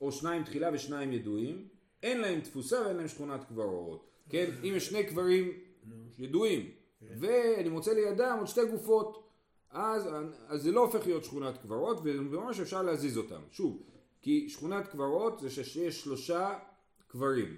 או 0.00 0.12
שניים 0.12 0.44
תחילה 0.44 0.70
ושניים 0.72 1.12
ידועים. 1.12 1.75
אין 2.02 2.20
להם 2.20 2.40
תפוסה 2.40 2.80
ואין 2.84 2.96
להם 2.96 3.08
שכונת 3.08 3.44
קברות. 3.48 4.06
כן, 4.28 4.50
אם 4.62 4.72
יש 4.76 4.86
שני 4.86 5.04
קברים 5.04 5.52
ידועים, 6.18 6.70
ואני 7.02 7.68
מוצא 7.68 7.92
לידם 7.92 8.36
עוד 8.38 8.46
שתי 8.46 8.60
גופות, 8.70 9.28
אז, 9.70 10.08
אז 10.48 10.62
זה 10.62 10.72
לא 10.72 10.80
הופך 10.80 11.06
להיות 11.06 11.24
שכונת 11.24 11.62
קברות, 11.62 12.00
וממש 12.04 12.60
אפשר 12.60 12.82
להזיז 12.82 13.18
אותם. 13.18 13.40
שוב, 13.50 13.82
כי 14.22 14.48
שכונת 14.48 14.88
קברות 14.88 15.40
זה 15.40 15.50
שיש 15.50 16.00
שלושה 16.00 16.58
קברים. 17.08 17.56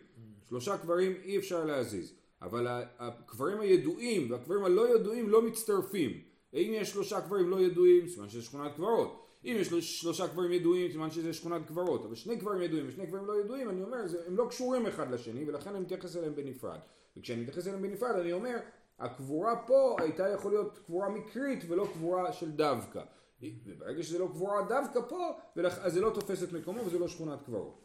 שלושה 0.48 0.78
קברים 0.78 1.12
אי 1.24 1.38
אפשר 1.38 1.64
להזיז. 1.64 2.12
אבל 2.42 2.66
הקברים 2.98 3.60
הידועים 3.60 4.30
והקברים 4.30 4.64
הלא 4.64 4.94
ידועים 4.94 5.28
לא 5.28 5.42
מצטרפים. 5.42 6.20
אם 6.54 6.70
יש 6.74 6.90
שלושה 6.90 7.20
קברים 7.20 7.50
לא 7.50 7.60
ידועים, 7.60 8.08
סימן 8.08 8.28
שזה 8.28 8.42
שכונת 8.42 8.74
קברות. 8.76 9.27
אם 9.44 9.56
יש 9.60 10.00
שלושה 10.00 10.28
קברים 10.28 10.52
ידועים, 10.52 10.90
סימן 10.90 11.10
שזה 11.10 11.32
שכונת 11.32 11.66
קברות. 11.66 12.04
אבל 12.04 12.14
שני 12.14 12.38
קברים 12.38 12.62
ידועים 12.62 12.88
ושני 12.88 13.06
קברים 13.06 13.26
לא 13.26 13.40
ידועים, 13.40 13.70
אני 13.70 13.82
אומר, 13.82 13.98
הם 14.26 14.36
לא 14.36 14.46
קשורים 14.50 14.86
אחד 14.86 15.10
לשני, 15.10 15.44
ולכן 15.48 15.70
אני 15.70 15.80
מתייחס 15.80 16.16
אליהם 16.16 16.34
בנפרד. 16.34 16.78
וכשאני 17.16 17.40
מתייחס 17.40 17.66
אליהם 17.66 17.82
בנפרד, 17.82 18.16
אני 18.16 18.32
אומר, 18.32 18.56
הקבורה 18.98 19.56
פה 19.66 19.96
הייתה 19.98 20.28
יכול 20.28 20.52
להיות 20.52 20.78
קבורה 20.86 21.08
מקרית 21.08 21.64
ולא 21.68 21.88
קבורה 21.92 22.32
של 22.32 22.50
דווקא. 22.50 23.02
וברגע 23.42 24.02
שזה 24.02 24.18
לא 24.18 24.26
קבורה 24.26 24.62
דווקא 24.68 25.00
פה, 25.08 25.38
אז 25.80 25.92
זה 25.92 26.00
לא 26.00 26.10
תופס 26.10 26.42
את 26.42 26.52
מקומו 26.52 26.86
וזה 26.86 26.98
לא 26.98 27.08
שכונת 27.08 27.42
קברות. 27.42 27.84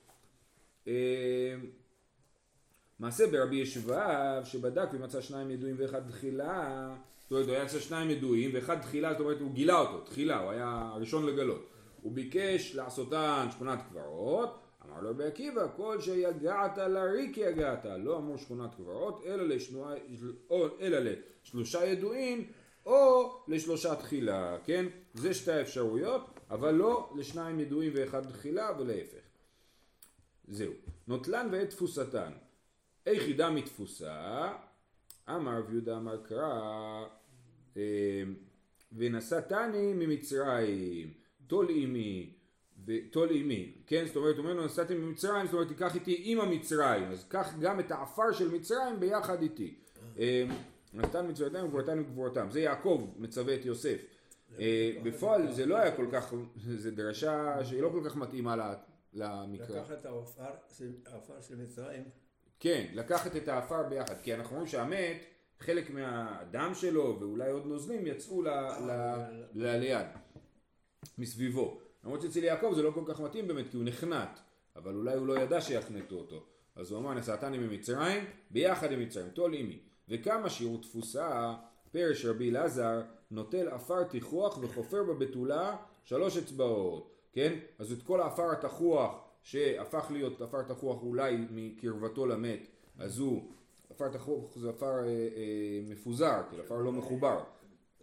מעשה 2.99 3.27
ברבי 3.27 3.55
ישבב 3.55 4.41
שבדק 4.43 4.87
ומצא 4.93 5.21
שניים 5.21 5.51
ידועים 5.51 5.75
ואחד 5.79 6.07
תחילה 6.09 6.89
זאת 7.21 7.31
אומרת 7.31 7.45
הוא 7.45 7.53
היה 7.53 7.65
אצל 7.65 7.79
שניים 7.79 8.09
ידועים 8.09 8.51
ואחד 8.53 8.81
תחילה 8.81 9.11
זאת 9.11 9.19
אומרת 9.19 9.39
הוא 9.39 9.51
גילה 9.51 9.79
אותו 9.79 10.01
תחילה 10.01 10.39
הוא 10.39 10.51
היה 10.51 10.91
הראשון 10.93 11.25
לגלות 11.25 11.69
הוא 12.01 12.11
ביקש 12.11 12.75
לעשותן 12.75 13.47
שכונת 13.51 13.79
קברות 13.89 14.59
אמר 14.85 15.01
לו 15.01 15.09
רבי 15.09 15.23
עקיבא 15.23 15.67
כל 15.75 16.01
שיגעת 16.01 16.77
לריק 16.77 17.37
יגעת 17.37 17.85
לא 17.97 18.17
אמור 18.17 18.37
שכונת 18.37 18.75
קברות 18.75 19.23
אלא, 19.25 19.43
לשנוע, 19.43 19.93
אלא 20.81 20.97
לשלושה 21.43 21.85
ידועים 21.85 22.47
או 22.85 23.31
לשלושה 23.47 23.95
תחילה 23.95 24.57
כן 24.65 24.85
זה 25.13 25.33
שתי 25.33 25.51
האפשרויות 25.51 26.39
אבל 26.49 26.71
לא 26.71 27.13
לשניים 27.15 27.59
ידועים 27.59 27.91
ואחד 27.95 28.29
תחילה 28.29 28.69
ולהפך 28.79 29.23
זהו. 30.47 30.73
נוטלן 31.07 31.47
ואת 31.51 31.69
תפוסתן. 31.69 32.31
היחידה 33.05 33.49
מתפוסה, 33.49 34.51
אמר 35.29 35.57
רב 35.59 35.71
יהודה 35.71 35.97
אמר 35.97 36.17
קרא, 36.23 37.05
אה, 37.77 37.81
ונשאתני 38.97 39.93
ממצרים, 39.93 41.13
טול 41.47 41.67
עמי, 41.69 42.33
וטול 42.85 43.29
עמי, 43.31 43.71
כן? 43.87 44.03
זאת 44.05 44.15
אומרת, 44.15 44.35
הוא 44.35 44.43
אומר 44.43 44.53
לו 44.55 44.65
נסעתי 44.65 44.95
ממצרים, 44.95 45.45
זאת 45.45 45.53
אומרת 45.53 45.67
תיקח 45.67 45.95
איתי 45.95 46.21
עם 46.23 46.39
המצרים, 46.41 47.03
אז 47.03 47.25
קח 47.27 47.53
גם 47.61 47.79
את 47.79 47.91
העפר 47.91 48.31
של 48.31 48.51
מצרים 48.51 48.99
ביחד 48.99 49.41
איתי. 49.41 49.75
אה, 50.19 50.45
נתן 50.93 51.29
מצוותיהם 51.29 51.65
וגבורתם 51.65 51.97
וגבורתם. 52.01 52.47
זה 52.51 52.59
יעקב 52.59 53.07
מצווה 53.17 53.55
את 53.55 53.65
יוסף. 53.65 53.97
אה, 54.59 54.91
בפועל 55.03 55.51
זה 55.51 55.65
לא 55.65 55.77
היה 55.77 55.95
כל 55.95 56.07
כך, 56.11 56.33
זה 56.77 56.91
דרשה 56.91 57.57
שהיא 57.65 57.81
לא 57.81 57.89
כל 57.89 58.01
כך 58.05 58.15
מתאימה 58.15 58.73
למקרא. 59.13 59.65
העפר 60.45 60.53
של- 60.77 60.93
העפר 61.05 61.41
של 61.41 61.55
מצרים, 61.55 62.03
כן, 62.63 62.85
לקחת 62.93 63.35
את 63.35 63.47
העפר 63.47 63.83
ביחד, 63.83 64.15
כי 64.23 64.33
אנחנו 64.33 64.55
רואים 64.55 64.67
שהמת, 64.67 65.25
חלק 65.59 65.89
מהדם 65.89 66.71
שלו 66.75 67.17
ואולי 67.19 67.51
עוד 67.51 67.65
נוזלים 67.65 68.07
יצאו 68.07 68.43
לליד, 69.53 70.07
מסביבו. 71.17 71.79
למרות 72.03 72.21
שאצל 72.21 72.43
יעקב 72.43 72.73
זה 72.75 72.83
לא 72.83 72.91
כל 72.91 73.03
כך 73.07 73.19
מתאים 73.19 73.47
באמת, 73.47 73.69
כי 73.71 73.77
הוא 73.77 73.85
נחנט, 73.85 74.39
אבל 74.75 74.95
אולי 74.95 75.13
הוא 75.13 75.27
לא 75.27 75.39
ידע 75.39 75.61
שיחנטו 75.61 76.15
אותו. 76.15 76.45
אז 76.75 76.91
הוא 76.91 76.99
אמר, 76.99 77.13
נשאתני 77.13 77.57
ממצרים, 77.57 78.23
ביחד 78.51 78.91
עם 78.91 78.99
מצרים, 78.99 79.29
טול 79.29 79.53
עמי. 79.53 79.79
וכמה 80.09 80.49
שיעור 80.49 80.81
תפוסה, 80.81 81.53
פרש 81.91 82.25
רבי 82.25 82.49
אלעזר, 82.49 83.01
נוטל 83.31 83.67
עפר 83.67 84.03
תיכוח 84.03 84.57
וחופר 84.61 85.03
בבתולה 85.03 85.75
שלוש 86.03 86.37
אצבעות, 86.37 87.15
כן? 87.33 87.59
אז 87.79 87.91
את 87.91 88.03
כל 88.03 88.21
העפר 88.21 88.51
התחוח 88.51 89.22
שהפך 89.43 90.05
להיות 90.11 90.41
עפר 90.41 90.61
תחוח 90.61 91.03
אולי 91.03 91.37
מקרבתו 91.51 92.25
למת, 92.25 92.67
אז 92.99 93.19
הוא, 93.19 93.51
עפר 93.89 94.07
תחוח 94.09 94.55
זה 94.55 94.69
עפר 94.69 94.99
אה, 94.99 95.07
אה, 95.07 95.81
מפוזר, 95.89 96.41
כאילו 96.49 96.63
עפר 96.63 96.77
לא 96.77 96.91
מחובר. 96.91 97.43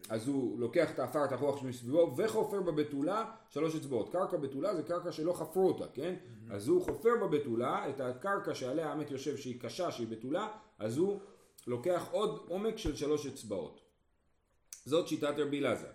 אז 0.09 0.29
הוא 0.29 0.61
לוקח 0.61 0.91
את 0.91 0.99
העפר 0.99 1.25
התחוח 1.25 1.61
שמסביבו 1.61 2.15
וחופר 2.17 2.61
בבתולה 2.61 3.31
שלוש 3.49 3.77
אצבעות. 3.77 4.13
קרקע 4.13 4.37
בתולה 4.37 4.75
זה 4.75 4.83
קרקע 4.83 5.13
שלא 5.13 5.33
חפרו 5.33 5.69
אותה, 5.69 5.85
כן? 5.95 6.15
אז 6.51 6.69
הוא 6.69 6.83
חופר 6.83 7.11
בבתולה 7.23 7.89
את 7.89 8.01
הקרקע 8.01 8.55
שעליה 8.55 8.93
המת 8.93 9.11
יושב 9.11 9.37
שהיא 9.37 9.61
קשה, 9.61 9.91
שהיא 9.91 10.09
בתולה, 10.09 10.49
אז 10.79 10.99
הוא 10.99 11.19
לוקח 11.67 12.09
עוד 12.11 12.45
עומק 12.49 12.77
של 12.77 12.97
שלוש 12.97 13.27
אצבעות. 13.27 13.81
זאת 14.85 15.09
שיטת 15.09 15.35
רבי 15.39 15.59
אלעזר. 15.59 15.91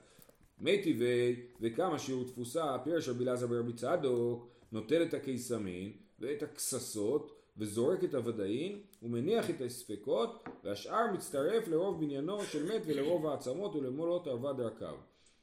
מי 0.59 0.83
טבעי 0.83 1.35
וכמה 1.61 1.99
שיעור 1.99 2.23
תפוסה, 2.23 2.77
פירש 2.83 3.09
רבי 3.09 3.23
אלעזר 3.23 3.47
ברבי 3.47 3.73
צדוק, 3.73 4.54
נוטל 4.75 5.03
את 5.03 5.13
הקיסמין 5.13 5.91
ואת 6.19 6.43
הכססות 6.43 7.41
וזורק 7.57 8.03
את 8.03 8.13
הוודאין 8.13 8.79
ומניח 9.03 9.49
את 9.49 9.61
הספקות 9.61 10.43
והשאר 10.63 11.11
מצטרף 11.13 11.67
לרוב 11.67 12.01
בניינו 12.01 12.43
של 12.43 12.65
מת 12.65 12.81
ולרוב 12.85 13.27
העצמות 13.27 13.75
ולמולות 13.75 14.27
ערבה 14.27 14.53
דרכיו. 14.53 14.95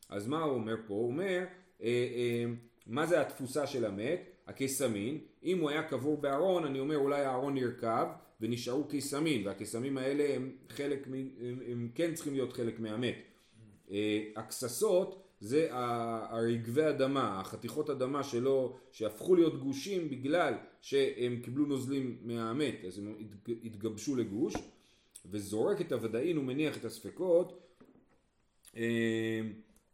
אז 0.08 0.26
מה 0.26 0.42
הוא 0.42 0.54
אומר 0.54 0.76
פה? 0.86 0.94
הוא 0.94 1.06
אומר 1.06 1.44
אה, 1.82 1.86
אה, 1.86 2.44
מה 2.86 3.06
זה 3.06 3.20
התפוסה 3.20 3.66
של 3.66 3.84
המת? 3.84 4.30
הקיסמין, 4.46 5.18
אם 5.44 5.60
הוא 5.60 5.70
היה 5.70 5.82
קבור 5.82 6.16
בארון 6.16 6.64
אני 6.64 6.80
אומר 6.80 6.96
אולי 6.96 7.24
הארון 7.24 7.54
נרקב 7.54 8.06
ונשארו 8.40 8.84
קיסמים 8.84 9.46
והקיסמים 9.46 9.98
האלה 9.98 10.34
הם 10.34 10.52
חלק, 10.68 11.08
מ- 11.08 11.14
הם, 11.14 11.60
הם 11.68 11.88
כן 11.94 12.14
צריכים 12.14 12.32
להיות 12.32 12.52
חלק 12.52 12.80
מהמת. 12.80 13.16
אה, 13.90 14.22
הכססות 14.36 15.21
זה 15.42 15.68
הרגבי 15.70 16.88
אדמה, 16.88 17.40
החתיכות 17.40 17.90
אדמה 17.90 18.22
שלו, 18.22 18.76
שהפכו 18.90 19.34
להיות 19.34 19.60
גושים 19.60 20.10
בגלל 20.10 20.54
שהם 20.80 21.40
קיבלו 21.42 21.66
נוזלים 21.66 22.18
מהמת, 22.22 22.84
אז 22.86 22.98
הם 22.98 23.14
התג- 23.20 23.66
התגבשו 23.66 24.16
לגוש, 24.16 24.54
וזורק 25.30 25.80
את 25.80 25.92
הוודאין 25.92 26.38
ומניח 26.38 26.76
את 26.76 26.84
הספקות. 26.84 27.60
אה, 28.76 29.40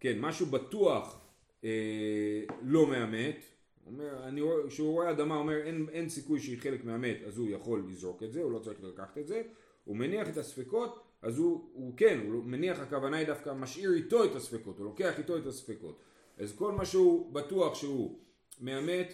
כן, 0.01 0.21
משהו 0.21 0.47
בטוח 0.47 1.21
אה, 1.65 2.43
לא 2.63 2.87
מהמת, 2.87 3.45
אומר, 3.87 4.29
אני 4.29 4.41
כשהוא 4.69 4.93
רואה 4.93 5.11
אדמה 5.11 5.37
אומר 5.37 5.57
אין, 5.57 5.87
אין 5.93 6.09
סיכוי 6.09 6.41
שהיא 6.41 6.59
חלק 6.59 6.85
מהמת 6.85 7.17
אז 7.27 7.39
הוא 7.39 7.49
יכול 7.49 7.85
לזרוק 7.89 8.23
את 8.23 8.33
זה, 8.33 8.43
הוא 8.43 8.53
לא 8.53 8.59
צריך 8.59 8.79
לקחת 8.83 9.19
את 9.19 9.27
זה, 9.27 9.43
הוא 9.85 9.97
מניח 9.97 10.29
את 10.29 10.37
הספקות 10.37 11.08
אז 11.23 11.39
הוא, 11.39 11.69
הוא 11.73 11.93
כן, 11.97 12.21
הוא 12.27 12.45
מניח 12.45 12.81
הכוונה 12.81 13.17
היא 13.17 13.27
דווקא 13.27 13.51
משאיר 13.53 13.93
איתו 13.95 14.25
את 14.25 14.37
הספקות, 14.37 14.79
הוא 14.79 14.85
לוקח 14.85 15.19
איתו 15.19 15.37
את 15.37 15.47
הספקות. 15.47 16.03
אז 16.39 16.57
כל 16.57 16.73
מה 16.73 16.85
שהוא 16.85 17.33
בטוח 17.33 17.75
שהוא 17.75 18.19
מהמת, 18.61 19.13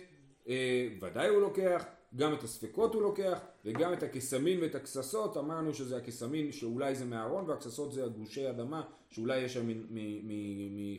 אה, 0.49 0.89
ודאי 1.01 1.29
הוא 1.29 1.41
לוקח, 1.41 1.85
גם 2.17 2.35
את 2.35 2.43
הספקות 2.43 2.95
הוא 2.95 3.03
לוקח, 3.03 3.41
וגם 3.65 3.93
את 3.93 4.03
הקסמין 4.03 4.61
ואת 4.63 4.75
הכססות, 4.75 5.37
אמרנו 5.37 5.75
שזה 5.75 5.97
הקסמין 5.97 6.53
שאולי 6.53 6.95
זה 6.95 7.05
מהארון, 7.05 7.51
והכססות 7.51 7.93
זה 7.93 8.05
הגושי 8.05 8.51
אדמה, 8.51 8.83
שאולי 9.11 9.41
יש 9.41 9.55
שם 9.55 9.69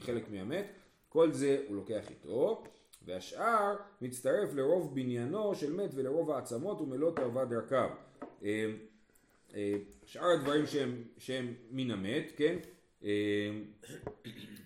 מחלק 0.02 0.30
מהמת, 0.32 0.66
כל 1.10 1.32
זה 1.32 1.64
הוא 1.68 1.76
לוקח 1.76 2.10
איתו, 2.10 2.64
והשאר 3.06 3.76
מצטרף 4.02 4.54
לרוב 4.54 4.96
בניינו 4.96 5.56
של 5.56 5.74
מת 5.74 5.90
ולרוב 5.94 6.32
העצמות 6.32 6.82
ומלוא 6.82 7.12
תאווה 7.16 7.46
דרכיו. 7.46 7.90
אה, 9.56 9.74
שאר 10.06 10.28
הדברים 10.28 10.66
שהם, 10.66 11.04
שהם 11.18 11.54
מן 11.72 11.92
המת, 11.92 12.32
כן? 12.36 12.58
אה, 13.04 13.50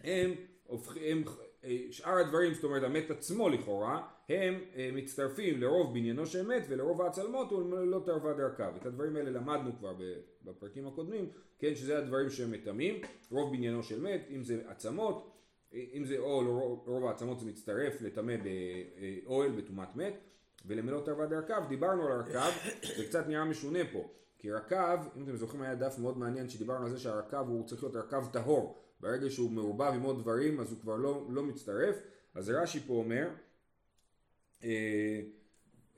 הם 0.03 0.31
הופכים, 0.63 1.23
אה, 1.63 1.77
שאר 1.91 2.17
הדברים, 2.17 2.53
זאת 2.53 2.63
אומרת 2.63 2.83
המת 2.83 3.11
עצמו 3.11 3.49
לכאורה, 3.49 4.07
הם 4.29 4.63
מצטרפים 4.93 5.61
לרוב 5.61 5.93
בניינו 5.93 6.25
של 6.25 6.47
מת 6.47 6.63
ולרוב 6.69 7.01
העצלמות 7.01 7.51
ולא 7.51 8.01
תרבה 8.05 8.33
דרכיו. 8.33 8.73
את 8.81 8.85
הדברים 8.85 9.15
האלה 9.15 9.29
למדנו 9.29 9.71
כבר 9.79 9.95
בפרקים 10.43 10.87
הקודמים, 10.87 11.29
כן, 11.59 11.75
שזה 11.75 11.97
הדברים 11.97 12.29
שהם 12.29 12.51
מטמאים, 12.51 13.01
רוב 13.31 13.55
בניינו 13.55 13.83
של 13.83 14.01
מת, 14.01 14.27
אם 14.29 14.43
זה 14.43 14.61
עצמות, 14.67 15.35
אם 15.73 16.03
זה 16.05 16.17
או 16.17 16.43
לרוב 16.43 16.83
רוב 16.87 17.05
העצמות 17.05 17.39
זה 17.39 17.45
מצטרף 17.45 18.01
לטמא 18.01 18.35
באוהל 19.23 19.51
בטומאת 19.51 19.95
מת, 19.95 20.13
ולמלוא 20.65 21.05
תרבה 21.05 21.25
דרכיו, 21.25 21.63
דיברנו 21.69 22.05
על 22.05 22.11
הרכב, 22.11 22.51
זה 22.97 23.05
קצת 23.05 23.27
נראה 23.27 23.45
משונה 23.45 23.79
פה, 23.91 24.09
כי 24.39 24.51
רכב, 24.51 24.99
אם 25.17 25.23
אתם 25.23 25.35
זוכרים 25.35 25.61
היה 25.61 25.75
דף 25.75 25.95
מאוד 25.99 26.17
מעניין 26.17 26.49
שדיברנו 26.49 26.85
על 26.85 26.91
זה 26.91 26.99
שהרכב 26.99 27.45
הוא 27.47 27.67
צריך 27.67 27.83
להיות 27.83 27.95
רכב 27.95 28.23
טהור, 28.31 28.77
ברגע 28.99 29.29
שהוא 29.29 29.51
מעורבב 29.51 29.91
עם 29.95 30.01
עוד 30.01 30.19
דברים 30.19 30.59
אז 30.59 30.71
הוא 30.71 30.79
כבר 30.81 30.95
לא, 30.95 31.27
לא 31.29 31.43
מצטרף, 31.43 31.95
אז 32.35 32.49
רש"י 32.49 32.79
פה 32.79 32.93
אומר 32.93 33.29
אה, 34.63 35.21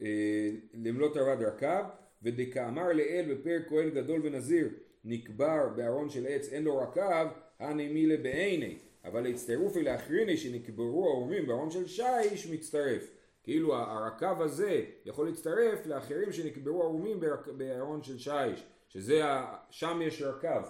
אה, 0.02 0.50
למלוא 0.74 1.14
תרבה 1.14 1.36
דרכיו 1.36 1.86
ודכאמר 2.24 2.94
לאל 2.94 3.34
בפרק 3.34 3.70
כהן 3.70 3.90
גדול 3.90 4.22
ונזיר 4.24 4.70
נקבר 5.04 5.70
בארון 5.76 6.10
של 6.10 6.26
עץ 6.28 6.50
אין 6.50 6.64
לו 6.64 6.78
רקב 6.78 7.28
הנמילה 7.60 8.18
בעיני. 8.18 8.78
אבל 9.04 9.28
הצטרופי 9.28 9.84
לאחריני 9.84 10.38
שנקברו 10.38 11.06
העורמים 11.06 11.48
בארון 11.48 11.72
של 11.72 11.88
שיש 11.88 12.48
מצטרף 12.48 13.12
כאילו 13.44 13.76
הרקב 13.76 14.42
הזה 14.42 14.86
יכול 15.06 15.28
להצטרף 15.28 15.86
לאחרים 15.86 16.32
שנקברו 16.32 16.84
ערומים 16.84 17.20
בארון 17.58 18.04
של 18.04 18.18
שיש 18.18 18.64
שזה 18.90 19.22
שם 19.70 20.00
יש 20.04 20.22
רקב 20.22 20.48
אה, 20.48 20.64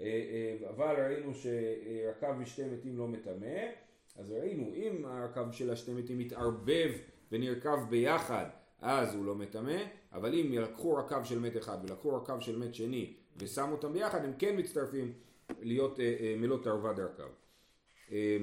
אה, 0.00 0.70
אבל 0.70 0.94
ראינו 0.98 1.32
שרקב 1.34 2.32
משתי 2.32 2.64
מתים 2.64 2.98
לא 2.98 3.08
מטמא 3.08 3.66
אז 4.16 4.30
ראינו 4.30 4.74
אם 4.74 5.04
הרקב 5.04 5.52
של 5.52 5.70
השתי 5.70 5.92
מתים 5.92 6.18
מתערבב 6.18 6.90
ונרקב 7.32 7.90
ביחד 7.90 8.46
אז 8.80 9.14
הוא 9.14 9.24
לא 9.24 9.34
מטמא 9.34 9.82
אבל 10.12 10.34
אם 10.34 10.52
ילקחו 10.52 10.94
רקב 10.94 11.24
של 11.24 11.38
מת 11.38 11.56
אחד 11.56 11.78
ולקחו 11.82 12.16
רקב 12.16 12.40
של 12.40 12.58
מת 12.58 12.74
שני 12.74 13.14
ושמו 13.36 13.72
אותם 13.72 13.92
ביחד 13.92 14.24
הם 14.24 14.32
כן 14.38 14.58
מצטרפים 14.58 15.12
להיות 15.60 16.00
אה, 16.00 16.16
אה, 16.20 16.92
דרכיו 16.92 17.28
אה, 18.12 18.36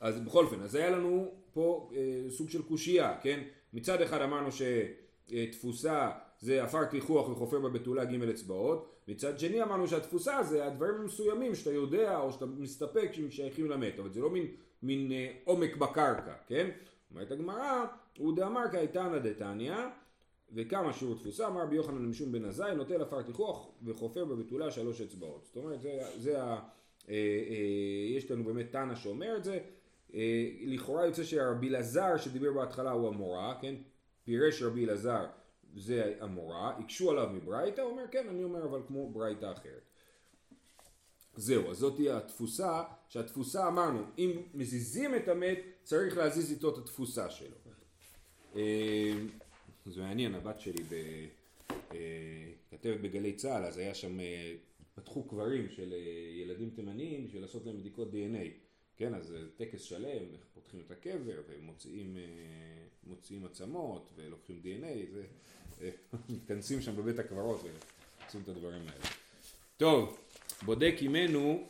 אז 0.00 0.20
בכל 0.20 0.44
אופן, 0.44 0.60
אז 0.60 0.74
היה 0.74 0.90
לנו 0.90 1.39
פה 1.52 1.90
אה, 1.94 2.30
סוג 2.30 2.50
של 2.50 2.62
קושייה, 2.62 3.18
כן? 3.22 3.40
מצד 3.72 4.02
אחד 4.02 4.22
אמרנו 4.22 4.48
שתפוסה 4.52 6.10
זה 6.40 6.64
עפר 6.64 6.86
כיחוח 6.90 7.28
וחופר 7.28 7.58
בבתולה 7.58 8.04
ג' 8.04 8.22
אצבעות, 8.22 8.88
מצד 9.08 9.38
שני 9.38 9.62
אמרנו 9.62 9.88
שהתפוסה 9.88 10.42
זה 10.42 10.66
הדברים 10.66 10.94
המסוימים 10.94 11.54
שאתה 11.54 11.72
יודע 11.72 12.18
או 12.18 12.32
שאתה 12.32 12.46
מסתפק 12.46 13.10
שהם 13.12 13.30
שייכים 13.30 13.70
למת, 13.70 13.98
אבל 13.98 14.12
זה 14.12 14.20
לא 14.20 14.30
מין, 14.30 14.46
מין 14.82 15.12
אה, 15.12 15.32
עומק 15.44 15.76
בקרקע, 15.76 16.34
כן? 16.46 16.70
אומרת 17.10 17.30
הגמרא, 17.30 17.84
הוא 18.18 18.36
דאמר 18.36 18.64
כאיתנא 18.72 19.18
דתניא 19.18 19.76
וכמה 20.54 20.92
שיעור 20.92 21.14
תפוסה, 21.14 21.46
אמר 21.46 21.62
רבי 21.62 21.76
יוחנן 21.76 22.02
למשום 22.02 22.32
בן 22.32 22.44
עזאי, 22.44 22.74
נוטל 22.74 23.02
עפר 23.02 23.22
כיחוח 23.22 23.68
וחופר 23.84 24.24
בבתולה 24.24 24.70
שלוש 24.70 25.00
אצבעות. 25.00 25.44
זאת 25.44 25.56
אומרת, 25.56 25.80
זה, 25.80 26.00
זה 26.16 26.42
ה... 26.42 26.46
אה, 27.08 27.14
אה, 27.50 28.16
יש 28.16 28.30
לנו 28.30 28.44
באמת 28.44 28.72
תנא 28.72 28.94
שאומר 28.94 29.36
את 29.36 29.44
זה, 29.44 29.58
לכאורה 30.66 31.06
יוצא 31.06 31.24
שרבי 31.24 31.68
אלעזר 31.68 32.16
שדיבר 32.16 32.52
בהתחלה 32.52 32.90
הוא 32.90 33.08
המורה, 33.08 33.58
כן? 33.60 33.74
פירש 34.24 34.62
רבי 34.62 34.84
אלעזר 34.84 35.26
זה 35.76 36.14
המורה, 36.20 36.76
הקשו 36.78 37.10
עליו 37.10 37.28
מברייתא, 37.32 37.80
הוא 37.80 37.90
אומר 37.90 38.04
כן, 38.10 38.26
אני 38.28 38.44
אומר 38.44 38.64
אבל 38.64 38.80
כמו 38.86 39.10
ברייתא 39.10 39.52
אחרת. 39.52 39.82
זהו, 41.36 41.70
אז 41.70 41.76
זאת 41.76 41.96
תהיה 41.96 42.16
התפוסה, 42.16 42.82
שהתפוסה 43.08 43.68
אמרנו, 43.68 44.02
אם 44.18 44.30
מזיזים 44.54 45.14
את 45.14 45.28
המת, 45.28 45.58
צריך 45.82 46.16
להזיז 46.16 46.50
איתו 46.50 46.72
את 46.72 46.78
התפוסה 46.78 47.30
שלו. 47.30 47.56
אה, 48.56 49.12
זה 49.86 50.00
מעניין, 50.00 50.34
הבת 50.34 50.60
שלי. 50.60 50.84
אה, 51.70 52.52
כתבת 52.70 53.00
בגלי 53.00 53.32
צה"ל, 53.32 53.64
אז 53.64 53.78
היה 53.78 53.94
שם, 53.94 54.20
אה, 54.20 54.54
פתחו 54.94 55.28
קברים 55.28 55.68
של 55.68 55.92
אה, 55.92 55.98
ילדים 56.42 56.70
תימניים 56.70 57.26
בשביל 57.26 57.42
לעשות 57.42 57.66
להם 57.66 57.80
בדיקות 57.80 58.08
DNA. 58.12 58.69
כן, 59.00 59.14
אז 59.14 59.34
טקס 59.56 59.82
שלם, 59.82 60.04
איך 60.06 60.40
פותחים 60.54 60.80
את 60.86 60.90
הקבר 60.90 61.42
ומוציאים 61.48 62.16
אה, 63.42 63.46
עצמות 63.46 64.10
ולוקחים 64.16 64.60
זה, 65.12 65.22
אה, 65.82 65.90
מתכנסים 66.28 66.80
שם 66.80 66.96
בבית 66.96 67.18
הקברות 67.18 67.60
ועושים 67.62 68.40
את 68.42 68.48
הדברים 68.48 68.80
האלה. 68.80 69.04
טוב, 69.76 70.18
בודק 70.62 70.94
עמנו, 71.00 71.68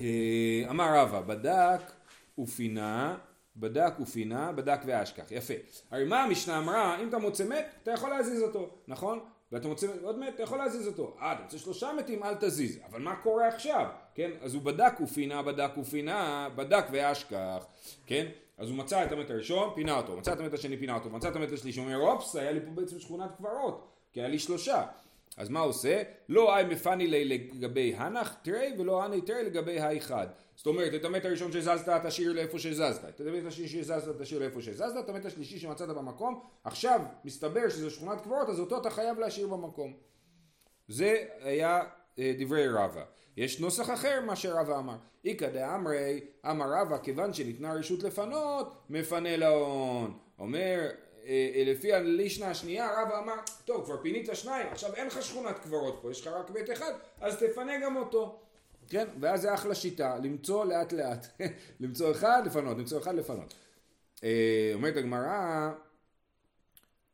אה, 0.00 0.64
אמר 0.70 0.98
רבא, 0.98 1.20
בדק 1.20 1.92
ופינה, 2.38 3.18
בדק 3.56 4.00
ופינה, 4.00 4.52
בדק 4.52 4.80
ואשכח, 4.86 5.30
יפה. 5.30 5.54
הרי 5.90 6.04
מה 6.04 6.22
המשנה 6.22 6.58
אמרה, 6.58 7.02
אם 7.02 7.08
אתה 7.08 7.18
מוצא 7.18 7.48
מת, 7.48 7.66
אתה 7.82 7.90
יכול 7.90 8.10
להזיז 8.10 8.42
אותו, 8.42 8.78
נכון? 8.88 9.20
ואתה 9.52 9.68
מוצא 9.68 9.86
עוד 10.02 10.18
מת, 10.18 10.34
אתה 10.34 10.42
יכול 10.42 10.58
להזיז 10.58 10.86
אותו. 10.86 11.16
אה, 11.20 11.32
אתה 11.32 11.42
רוצה 11.42 11.58
שלושה 11.58 11.92
מתים, 11.98 12.22
אל 12.22 12.34
תזיז. 12.34 12.78
אבל 12.86 13.00
מה 13.00 13.16
קורה 13.16 13.48
עכשיו? 13.48 13.86
כן? 14.16 14.30
אז 14.40 14.54
הוא 14.54 14.62
בדק 14.62 15.00
ופינה, 15.00 15.42
בדק 15.42 15.78
ופינה, 15.78 16.48
בדק 16.56 16.84
ואשכח, 16.90 17.66
כן? 18.06 18.26
אז 18.58 18.68
הוא 18.68 18.76
מצא 18.76 19.04
את 19.04 19.12
המת 19.12 19.30
הראשון, 19.30 19.74
פינה 19.74 19.96
אותו, 19.96 20.16
מצא 20.16 20.32
את 20.32 20.40
המת 20.40 20.54
השני, 20.54 20.76
פינה 20.76 20.94
אותו, 20.94 21.10
מצא 21.10 21.28
את 21.28 21.36
המת 21.36 21.52
השלישי, 21.52 21.80
הוא 21.80 21.86
אומר, 21.86 21.98
אופס, 21.98 22.36
היה 22.36 22.52
לי 22.52 22.60
פה 22.60 22.70
בעצם 22.70 22.98
שכונת 23.00 23.30
קברות, 23.36 23.86
כי 24.12 24.20
היה 24.20 24.28
לי 24.28 24.38
שלושה. 24.38 24.86
אז 25.36 25.48
מה 25.48 25.60
עושה? 25.60 26.02
לא 26.28 26.58
אי 26.58 26.64
מפני 26.64 27.06
לי 27.06 27.24
לגבי 27.24 27.94
הנח 27.96 28.36
תרי 28.42 28.72
ולא 28.78 29.06
אני 29.06 29.20
תרי 29.20 29.44
לגבי 29.44 29.80
האחד. 29.80 30.26
זאת 30.56 30.66
אומרת, 30.66 30.94
את 30.94 31.04
המת 31.04 31.24
הראשון 31.24 31.52
שהזזת 31.52 32.06
תשאיר 32.06 32.32
לאיפה 32.32 32.58
שהזזת, 32.58 33.04
את 33.08 33.20
המת 33.20 33.46
השלישי 33.46 33.82
שהזזת 33.82 34.20
תשאיר 34.20 34.40
לאיפה 34.40 34.62
שהזזת, 34.62 35.04
את 35.04 35.08
המת 35.08 35.24
השלישי 35.24 35.58
שמצאת 35.58 35.88
במקום, 35.88 36.40
עכשיו 36.64 37.00
מסתבר 37.24 37.68
שזו 37.68 37.90
שכונת 37.90 38.20
קברות, 38.20 38.48
אז 38.48 38.60
אותו 38.60 38.78
אתה 38.78 38.90
חייב 38.90 39.18
להשאיר 39.18 39.46
במקום. 39.46 39.92
זה 40.88 41.24
היה 41.40 41.82
אה, 42.18 42.32
דברי 42.38 42.68
רבא. 42.68 43.04
יש 43.36 43.60
נוסח 43.60 43.90
אחר 43.90 44.20
מה 44.26 44.36
שרבא 44.36 44.78
אמר. 44.78 44.96
איכא 45.24 45.48
דאמרי 45.48 46.20
אמר 46.50 46.66
רבא 46.72 46.98
כיוון 46.98 47.34
שניתנה 47.34 47.72
רשות 47.72 48.02
לפנות 48.02 48.74
מפנה 48.90 49.36
להון. 49.36 50.18
אומר 50.38 50.90
אה, 51.26 51.62
לפי 51.66 51.92
הלישנה 51.92 52.50
השנייה 52.50 53.02
רבא 53.02 53.18
אמר 53.18 53.34
טוב 53.64 53.84
כבר 53.84 54.02
פינית 54.02 54.30
שניים 54.32 54.66
עכשיו 54.70 54.94
אין 54.94 55.06
לך 55.06 55.22
שכונת 55.22 55.58
קברות 55.58 55.98
פה 56.02 56.10
יש 56.10 56.20
לך 56.20 56.26
רק 56.26 56.50
בית 56.50 56.70
אחד 56.70 56.92
אז 57.20 57.36
תפנה 57.36 57.72
גם 57.82 57.96
אותו. 57.96 58.40
כן 58.88 59.06
ואז 59.20 59.40
זה 59.40 59.54
אחלה 59.54 59.74
שיטה 59.74 60.18
למצוא 60.22 60.64
לאט 60.64 60.92
לאט 60.92 61.26
למצוא 61.80 62.10
אחד 62.10 62.42
לפנות 62.46 62.78
למצוא 62.78 62.98
אחד 62.98 63.14
לפנות. 63.14 63.54
אה, 64.24 64.70
אומרת 64.74 64.96
הגמרא 64.96 65.70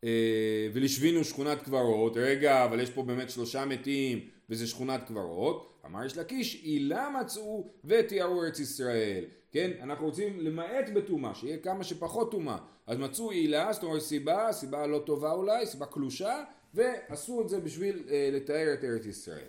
אה, 0.05 0.69
ולשבינו 0.73 1.25
שכונת 1.25 1.63
קברות, 1.63 2.17
רגע, 2.17 2.65
אבל 2.65 2.81
יש 2.81 2.91
פה 2.91 3.03
באמת 3.03 3.31
שלושה 3.31 3.65
מתים 3.65 4.29
וזה 4.53 4.67
שכונת 4.67 5.01
קברות, 5.09 5.73
אמר 5.87 6.05
יש 6.05 6.17
לקיש, 6.19 6.63
עילה 6.63 7.11
מצאו 7.21 7.67
ותיארו 7.85 8.43
ארץ 8.43 8.61
ישראל, 8.61 9.25
כן, 9.53 9.71
אנחנו 9.83 10.07
רוצים 10.07 10.41
למעט 10.41 10.89
בטומאה, 10.95 11.35
שיהיה 11.35 11.59
כמה 11.59 11.85
שפחות 11.85 12.31
טומאה, 12.31 12.57
אז 12.87 12.99
מצאו 12.99 13.31
עילה, 13.31 13.73
זאת 13.73 13.83
אומרת 13.83 14.01
סיבה, 14.01 14.53
סיבה 14.53 14.87
לא 14.87 15.03
טובה 15.07 15.33
אולי, 15.33 15.67
סיבה 15.67 15.87
קלושה, 15.87 16.45
ועשו 16.75 17.43
את 17.43 17.49
זה 17.49 17.61
בשביל 17.61 18.03
אה, 18.11 18.29
לתאר 18.33 18.75
את 18.75 18.85
ארץ 18.85 19.07
ישראל. 19.07 19.47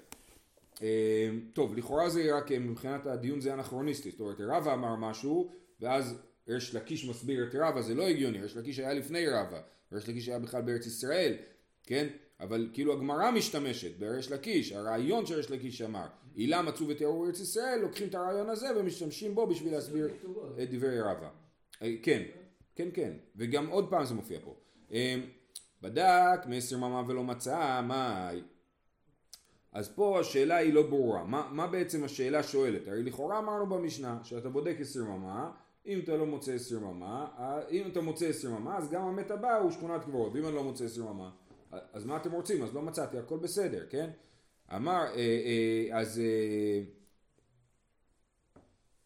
אה, 0.82 1.30
טוב, 1.54 1.78
לכאורה 1.78 2.10
זה 2.10 2.38
רק 2.38 2.52
אה, 2.52 2.60
מבחינת 2.60 3.06
הדיון 3.06 3.42
זה 3.42 3.54
אנכרוניסטי, 3.54 4.12
זאת 4.12 4.20
אומרת 4.20 4.38
רבא 4.40 4.74
אמר 4.74 4.96
משהו, 4.96 5.52
ואז 5.82 6.16
ריש 6.48 6.76
לקיש 6.76 7.06
מסביר 7.06 7.48
את 7.48 7.56
רבא, 7.56 7.82
זה 7.82 7.96
לא 7.96 8.08
הגיוני, 8.08 8.42
ריש 8.42 8.58
לקיש 8.58 8.80
היה 8.80 8.94
לפני 8.94 9.28
רבא, 9.28 9.62
ריש 9.94 10.10
לקיש 10.10 10.30
היה 10.30 10.40
בכלל 10.40 10.62
בארץ 10.62 10.86
ישראל, 10.86 11.34
כן? 11.84 12.08
אבל 12.40 12.70
כאילו 12.74 12.94
הגמרא 12.94 13.32
משתמשת 13.32 13.98
בריש 14.00 14.32
לקיש, 14.32 14.72
הרעיון 14.72 15.26
שריש 15.26 15.52
לקיש 15.52 15.82
אמר, 15.82 16.06
עילה 16.36 16.62
מצאו 16.62 16.88
ותיארו 16.88 17.26
ארץ 17.26 17.40
ישראל, 17.40 17.80
לוקחים 17.82 18.08
את 18.08 18.16
הרעיון 18.16 18.50
הזה 18.50 18.68
ומשתמשים 18.80 19.36
בו 19.36 19.48
בשביל 19.48 19.74
להסביר 19.74 20.08
את 20.64 20.70
דברי 20.72 21.02
רבא. 21.02 21.30
אה, 21.82 21.94
כן, 22.04 22.24
כן, 22.76 22.90
כן, 22.94 23.14
וגם 23.36 23.68
עוד 23.68 23.90
פעם 23.90 24.06
זה 24.06 24.14
מופיע 24.14 24.40
פה. 24.44 24.56
אה, 24.94 25.16
בדק 25.82 26.40
מעשר 26.46 26.78
ממה 26.78 27.04
ולא 27.08 27.24
מצא, 27.24 27.82
מאי? 27.82 28.42
אז 29.72 29.90
פה 29.96 30.20
השאלה 30.20 30.56
היא 30.56 30.74
לא 30.74 30.82
ברורה, 30.82 31.24
מה, 31.24 31.50
מה 31.52 31.68
בעצם 31.68 32.04
השאלה 32.04 32.44
שואלת? 32.44 32.88
הרי 32.88 33.04
לכאורה 33.04 33.40
אמרנו 33.40 33.68
במשנה 33.68 34.20
שאתה 34.24 34.50
בודק 34.50 34.76
עשר 34.80 35.04
ממה 35.04 35.52
אם 35.86 36.00
אתה 36.04 36.18
לא 36.18 36.26
מוצא 36.26 36.54
עשר 36.54 36.76
יממה, 36.76 37.28
אה, 37.40 37.68
אם 37.70 37.88
אתה 37.88 38.02
מוצא 38.02 38.26
עשר 38.26 38.50
יממה, 38.50 38.78
אז 38.78 38.90
גם 38.90 39.02
המת 39.02 39.32
הבא 39.32 39.58
הוא 39.58 39.72
שכונת 39.72 40.04
קברות, 40.04 40.34
ואם 40.34 40.46
אני 40.46 40.56
לא 40.56 40.64
מוצא 40.64 40.86
עשר 40.86 41.02
יממה, 41.02 41.32
אז 41.94 42.06
מה 42.06 42.18
אתם 42.18 42.32
רוצים? 42.32 42.64
אז 42.64 42.74
לא 42.74 42.82
מצאתי, 42.82 43.18
הכל 43.18 43.38
בסדר, 43.38 43.86
כן? 43.90 44.10
אמר, 44.76 45.02
אה, 45.16 45.16
אה, 45.16 46.00
אז 46.00 46.22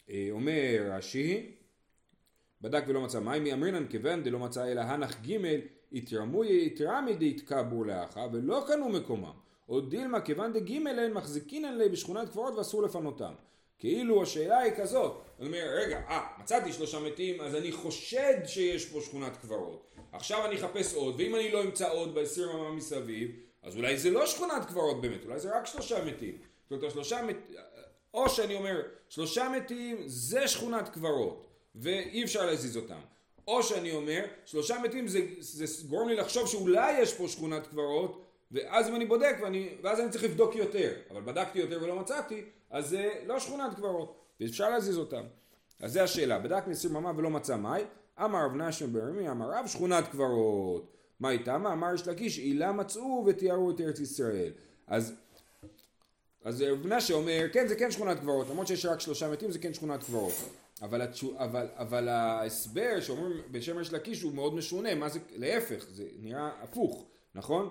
אה, 0.09 0.27
אומר 0.31 0.91
רש"י, 0.91 1.51
בדק 2.61 2.83
ולא 2.87 3.01
מצא 3.01 3.19
מים, 3.19 3.45
אמרינן 3.45 3.87
כיוון 3.87 4.23
דלא 4.23 4.39
מצא 4.39 4.71
אלא 4.71 4.81
הנח 4.81 5.15
ג' 5.27 5.37
התרמוי 5.93 6.65
יתרמי 6.65 7.13
דהתקבור 7.13 7.85
לאחה 7.85 8.27
ולא 8.31 8.65
קנו 8.67 8.89
מקומם. 8.89 9.33
עוד 9.65 9.89
דילמה 9.89 10.21
כיוון 10.21 10.53
דג' 10.53 10.71
הן 10.71 11.13
מחזיקינן 11.13 11.77
לי 11.77 11.89
בשכונת 11.89 12.29
קברות 12.29 12.53
ואסור 12.53 12.83
לפנותם. 12.83 13.33
כאילו 13.79 14.23
השאלה 14.23 14.57
היא 14.57 14.73
כזאת, 14.77 15.11
הוא 15.37 15.47
אומר 15.47 15.63
רגע, 15.75 15.97
אה, 16.07 16.27
מצאתי 16.39 16.73
שלושה 16.73 16.99
מתים 16.99 17.41
אז 17.41 17.55
אני 17.55 17.71
חושד 17.71 18.45
שיש 18.45 18.85
פה 18.85 19.01
שכונת 19.01 19.37
קברות. 19.37 19.91
עכשיו 20.11 20.45
אני 20.45 20.55
אחפש 20.55 20.93
עוד, 20.93 21.15
ואם 21.17 21.35
אני 21.35 21.51
לא 21.51 21.63
אמצא 21.63 21.91
עוד 21.91 22.15
בעשרים 22.15 22.49
ימה 22.49 22.71
מסביב, 22.71 23.31
אז 23.63 23.75
אולי 23.75 23.97
זה 23.97 24.09
לא 24.09 24.25
שכונת 24.25 24.65
קברות 24.65 25.01
באמת, 25.01 25.25
אולי 25.25 25.39
זה 25.39 25.57
רק 25.57 25.65
שלושה 25.65 26.05
מתים. 26.05 26.37
זאת 26.63 26.71
אומרת, 26.71 26.91
השלושה 26.91 27.21
מתים, 27.21 27.55
או 28.13 28.29
שאני 28.29 28.55
אומר, 28.55 28.81
שלושה 29.09 29.49
מתים 29.49 30.03
זה 30.05 30.47
שכונת 30.47 30.89
קברות, 30.89 31.47
ואי 31.75 32.23
אפשר 32.23 32.45
להזיז 32.45 32.77
אותם. 32.77 32.99
או 33.47 33.63
שאני 33.63 33.91
אומר, 33.91 34.25
שלושה 34.45 34.79
מתים 34.79 35.07
זה, 35.07 35.19
זה 35.39 35.87
גורם 35.87 36.07
לי 36.07 36.15
לחשוב 36.15 36.47
שאולי 36.47 37.01
יש 37.01 37.13
פה 37.13 37.27
שכונת 37.27 37.67
קברות, 37.67 38.23
ואז 38.51 38.89
אם 38.89 38.95
אני 38.95 39.05
בודק, 39.05 39.35
ואני, 39.41 39.69
ואז 39.81 39.99
אני 39.99 40.09
צריך 40.09 40.23
לבדוק 40.23 40.55
יותר. 40.55 40.93
אבל 41.11 41.21
בדקתי 41.21 41.59
יותר 41.59 41.79
ולא 41.83 41.95
מצאתי, 41.95 42.43
אז 42.69 42.89
זה 42.89 43.13
לא 43.25 43.39
שכונת 43.39 43.75
קברות, 43.75 44.15
ואפשר 44.39 44.69
להזיז 44.69 44.97
אותם. 44.97 45.23
אז 45.79 45.93
זה 45.93 46.03
השאלה, 46.03 46.39
בדק 46.39 46.67
מסיר 46.67 46.91
ממה 46.91 47.11
ולא 47.17 47.29
מצא 47.29 47.55
מאי, 47.55 47.83
אמר 48.25 48.45
רב 48.45 48.55
נשם 48.55 48.93
ברמי, 48.93 49.29
אמר 49.29 49.51
רב 49.51 49.67
שכונת 49.67 50.07
קברות. 50.07 50.93
מה 51.19 51.29
איתם? 51.29 51.67
אמר 51.67 51.93
יש 51.93 52.07
לקיש, 52.07 52.37
עילה 52.37 52.71
מצאו 52.71 53.23
ותיארו 53.27 53.71
את 53.71 53.81
ארץ 53.81 53.99
ישראל. 53.99 54.51
אז 54.87 55.13
אז 56.43 56.61
רב 56.61 56.87
מנשה 56.87 57.13
אומר, 57.13 57.45
כן 57.53 57.67
זה 57.67 57.75
כן 57.75 57.91
שכונת 57.91 58.19
קברות, 58.19 58.49
למרות 58.49 58.67
שיש 58.67 58.85
רק 58.85 58.99
שלושה 58.99 59.31
מתים 59.31 59.51
זה 59.51 59.59
כן 59.59 59.73
שכונת 59.73 60.03
קברות. 60.03 60.33
אבל, 60.81 61.01
התשו, 61.01 61.33
אבל, 61.37 61.67
אבל 61.75 62.07
ההסבר 62.07 63.01
שאומרים 63.01 63.41
בשם 63.51 63.77
ריש 63.77 63.93
לקיש 63.93 64.21
הוא 64.21 64.33
מאוד 64.33 64.53
משונה, 64.53 64.95
מה 64.95 65.09
זה, 65.09 65.19
להפך, 65.35 65.85
זה 65.91 66.03
נראה 66.19 66.49
הפוך, 66.61 67.05
נכון? 67.35 67.69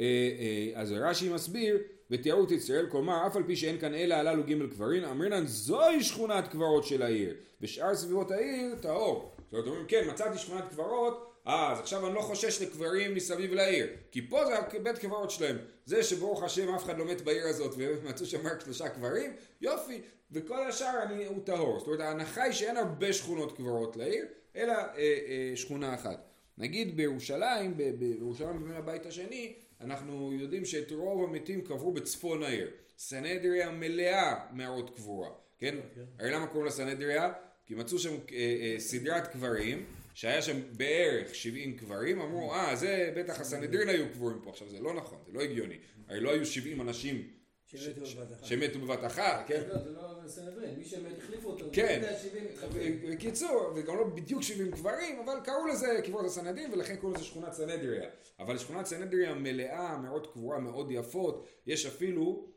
אה, 0.00 0.04
אה, 0.04 0.80
אז 0.80 0.92
רש"י 0.92 1.28
מסביר, 1.28 1.78
ותיארו 2.10 2.44
את 2.44 2.50
ישראל, 2.50 2.86
כלומר 2.90 3.26
אף 3.26 3.36
על 3.36 3.42
פי 3.42 3.56
שאין 3.56 3.78
כאן 3.78 3.94
אלא 3.94 4.14
הללו 4.14 4.42
ג' 4.42 4.66
קברין, 4.66 5.04
אמרינן 5.04 5.46
זוהי 5.46 6.02
שכונת 6.02 6.48
קברות 6.48 6.84
של 6.84 7.02
העיר, 7.02 7.34
ושאר 7.60 7.94
סביבות 7.94 8.30
העיר 8.30 8.74
טהור. 8.80 9.32
זאת 9.38 9.52
אומרת, 9.52 9.66
אומרים 9.66 9.86
כן 9.86 10.08
מצאתי 10.10 10.38
שכונת 10.38 10.64
קברות, 10.70 11.30
אה, 11.46 11.72
אז 11.72 11.80
עכשיו 11.80 12.06
אני 12.06 12.14
לא 12.14 12.20
חושש 12.20 12.62
לקברים 12.62 13.14
מסביב 13.14 13.52
לעיר, 13.52 13.86
כי 14.12 14.28
פה 14.28 14.44
זה 14.46 14.78
בית 14.82 14.98
קברות 14.98 15.30
שלהם. 15.30 15.56
זה 15.84 16.02
שברוך 16.02 16.42
השם 16.42 16.74
אף 16.74 16.84
אחד 16.84 16.98
לא 16.98 17.04
מת 17.04 17.20
בעיר 17.20 17.46
הזאת 17.46 17.74
ומצאו 17.76 18.26
שם 18.26 18.46
רק 18.46 18.60
שלושה 18.60 18.88
קברים, 18.88 19.32
יופי, 19.60 20.00
וכל 20.32 20.66
השאר 20.68 21.02
אני, 21.02 21.26
הוא 21.26 21.44
טהור. 21.44 21.78
זאת 21.78 21.86
אומרת, 21.86 22.00
ההנחה 22.00 22.42
היא 22.42 22.52
שאין 22.52 22.76
הרבה 22.76 23.12
שכונות 23.12 23.56
קברות 23.56 23.96
לעיר, 23.96 24.24
אלא 24.56 24.72
אה, 24.72 24.94
אה, 24.96 25.52
שכונה 25.54 25.94
אחת. 25.94 26.26
נגיד 26.58 26.96
בירושלים, 26.96 27.76
בירושלים 27.98 28.58
בימי 28.58 28.76
הבית 28.76 29.06
השני, 29.06 29.54
אנחנו 29.80 30.32
יודעים 30.32 30.64
שאת 30.64 30.92
רוב 30.92 31.24
המתים 31.24 31.60
קברו 31.60 31.92
בצפון 31.92 32.42
העיר. 32.42 32.70
סנהדריה 32.98 33.70
מלאה 33.70 34.46
מערות 34.52 34.96
קבורה, 34.96 35.28
כן? 35.58 35.76
הרי 36.18 36.30
למה 36.30 36.46
קוראים 36.46 36.64
לה 36.64 36.70
סנהדריה? 36.70 37.32
כי 37.66 37.74
מצאו 37.74 37.98
שם 37.98 38.10
אה, 38.10 38.36
אה, 38.36 38.74
סדרת 38.78 39.26
קברים, 39.26 39.84
שהיה 40.14 40.42
שם 40.42 40.56
בערך 40.76 41.34
70 41.34 41.76
קברים, 41.76 42.20
אמרו, 42.20 42.54
אה, 42.54 42.76
זה 42.76 43.12
בטח 43.16 43.40
הסנהדרין 43.40 43.88
היו 43.88 44.08
קבורים 44.12 44.38
פה. 44.42 44.50
עכשיו, 44.50 44.68
זה 44.68 44.80
לא 44.80 44.94
נכון, 44.94 45.18
זה 45.26 45.32
לא 45.32 45.40
הגיוני. 45.40 45.76
הרי 46.08 46.20
לא 46.20 46.30
היו 46.32 46.46
70 46.46 46.80
אנשים 46.80 47.28
שמתו 47.76 48.80
בבת 48.80 49.04
אחת. 49.04 49.18
אחת, 49.18 49.44
כן? 49.46 49.62
לא, 49.68 49.78
זה 49.78 49.90
לא 49.90 50.00
סנהדרין, 50.26 50.74
מי 50.78 50.84
שמת 50.84 51.18
החליפו 51.18 51.48
אותו. 51.50 51.64
כן. 51.72 52.00
זה 52.02 52.28
70 52.28 52.44
התחלפו. 52.52 52.74
בקיצור, 53.12 53.72
וגם 53.76 53.96
לא 53.96 54.04
בדיוק 54.04 54.42
70 54.42 54.70
קברים, 54.70 55.18
אבל 55.18 55.40
קראו 55.44 55.66
לזה 55.66 56.00
קברות 56.04 56.24
הסנהדרין 56.24 56.72
ולכן 56.72 56.96
קראו 56.96 57.10
לזה 57.10 57.24
שכונת 57.24 57.52
סנהדריה. 57.52 58.10
אבל 58.38 58.58
שכונת 58.58 58.86
סנהדריה 58.86 59.34
מלאה, 59.34 59.96
מאות 59.98 60.32
קבורה 60.32 60.58
מאוד 60.58 60.90
יפות, 60.90 61.46
יש 61.66 61.86
אפילו 61.86 62.48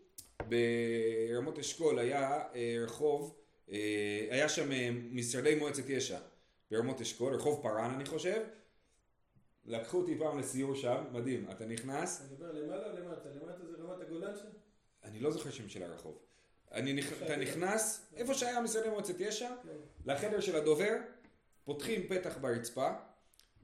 ברמות 0.49 1.59
אשכול 1.59 1.99
היה 1.99 2.41
אה, 2.55 2.77
רחוב, 2.83 3.35
אה, 3.71 4.27
היה 4.29 4.49
שם 4.49 4.71
אה, 4.71 4.89
משרדי 5.11 5.55
מועצת 5.55 5.89
יש"ע 5.89 6.19
ברמות 6.71 7.01
אשכול, 7.01 7.35
רחוב 7.35 7.63
פארן 7.63 7.93
אני 7.95 8.05
חושב, 8.05 8.41
לקחו 9.65 9.97
אותי 9.97 10.17
פעם 10.19 10.39
לסיור 10.39 10.75
שם, 10.75 11.03
מדהים, 11.11 11.45
אתה 11.51 11.65
נכנס, 11.65 12.21
אתה 12.21 12.33
מדבר 12.33 12.51
למעלה 12.51 12.91
או 12.91 12.97
למטה? 12.97 13.29
למטה 13.29 13.65
זה 13.65 13.77
רמת 13.83 14.01
הגולן 14.01 14.35
שם? 14.35 14.62
אני 15.13 15.21
לא 15.21 15.31
זוכר 15.31 15.51
שם 15.51 15.69
של 15.69 15.83
הרחוב, 15.83 16.19
אני, 16.71 17.01
אתה 17.25 17.35
נכנס, 17.35 18.05
איפה 18.15 18.33
שהיה 18.33 18.61
משרדי 18.61 18.89
מועצת 18.89 19.19
יש"ע, 19.19 19.55
לחדר 20.05 20.39
של 20.39 20.55
הדובר, 20.55 20.93
פותחים 21.63 22.07
פתח 22.07 22.37
ברצפה, 22.41 22.91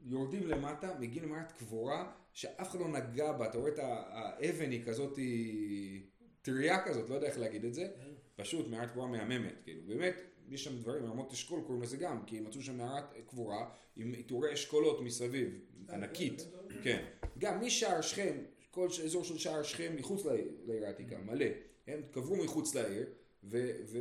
יורדים 0.06 0.48
למטה, 0.48 0.94
מגיעים 1.00 1.26
למערת 1.26 1.52
קבורה 1.52 2.12
שאף 2.34 2.70
אחד 2.70 2.80
לא 2.80 2.88
נגע 2.88 3.32
בה, 3.32 3.46
אתה 3.46 3.58
רואה 3.58 3.72
את 3.72 3.80
האבן 3.80 4.72
היא 4.72 4.86
כזאת, 4.86 5.18
היא 5.18 6.02
טריה 6.42 6.84
כזאת, 6.86 7.10
לא 7.10 7.16
יודע 7.16 7.28
איך 7.28 7.38
להגיד 7.38 7.66
את 7.66 7.74
זה, 7.74 7.88
פשוט 8.36 8.68
מערת 8.68 8.92
קבורה 8.92 9.08
מהממת, 9.08 9.54
כאילו, 9.64 9.82
באמת, 9.88 10.16
יש 10.50 10.64
שם 10.64 10.78
דברים, 10.78 11.06
רמות 11.06 11.32
אשכול 11.32 11.62
קוראים 11.62 11.82
לזה 11.84 11.98
גם, 11.98 12.26
כי 12.26 12.40
מצאו 12.40 12.62
שם 12.62 12.78
מערת 12.78 13.04
קבורה 13.28 13.70
עם 13.96 14.14
עיטורי 14.14 14.54
אשכולות 14.54 15.02
מסביב, 15.02 15.60
ענקית, 15.90 16.48
כן, 16.84 17.06
גם 17.38 17.62
משער 17.62 18.02
שכם, 18.02 18.38
כל 18.72 18.90
ש- 18.90 19.00
אזור 19.00 19.24
של 19.24 19.38
שער 19.38 19.64
שכם 19.64 19.96
מחוץ 19.96 20.26
לעיר 20.66 20.86
העתיקה, 20.86 21.18
מלא, 21.18 21.46
הם 21.88 22.02
קברו 22.12 22.36
מחוץ 22.36 22.76
לעיר, 22.76 23.06
ו... 23.44 23.72
ו, 23.86 24.00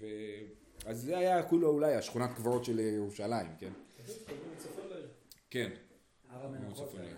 ו 0.00 0.06
אז 0.86 1.00
זה 1.02 1.18
היה 1.18 1.42
כולו 1.42 1.68
אולי 1.68 1.94
השכונת 1.94 2.30
קברות 2.36 2.64
של 2.64 2.78
ירושלים, 2.78 3.46
כן? 3.58 3.72
כן. 5.50 5.70
הר 6.28 6.46
המנחות 6.46 6.94
היה. 6.94 7.02
לעיר. 7.02 7.16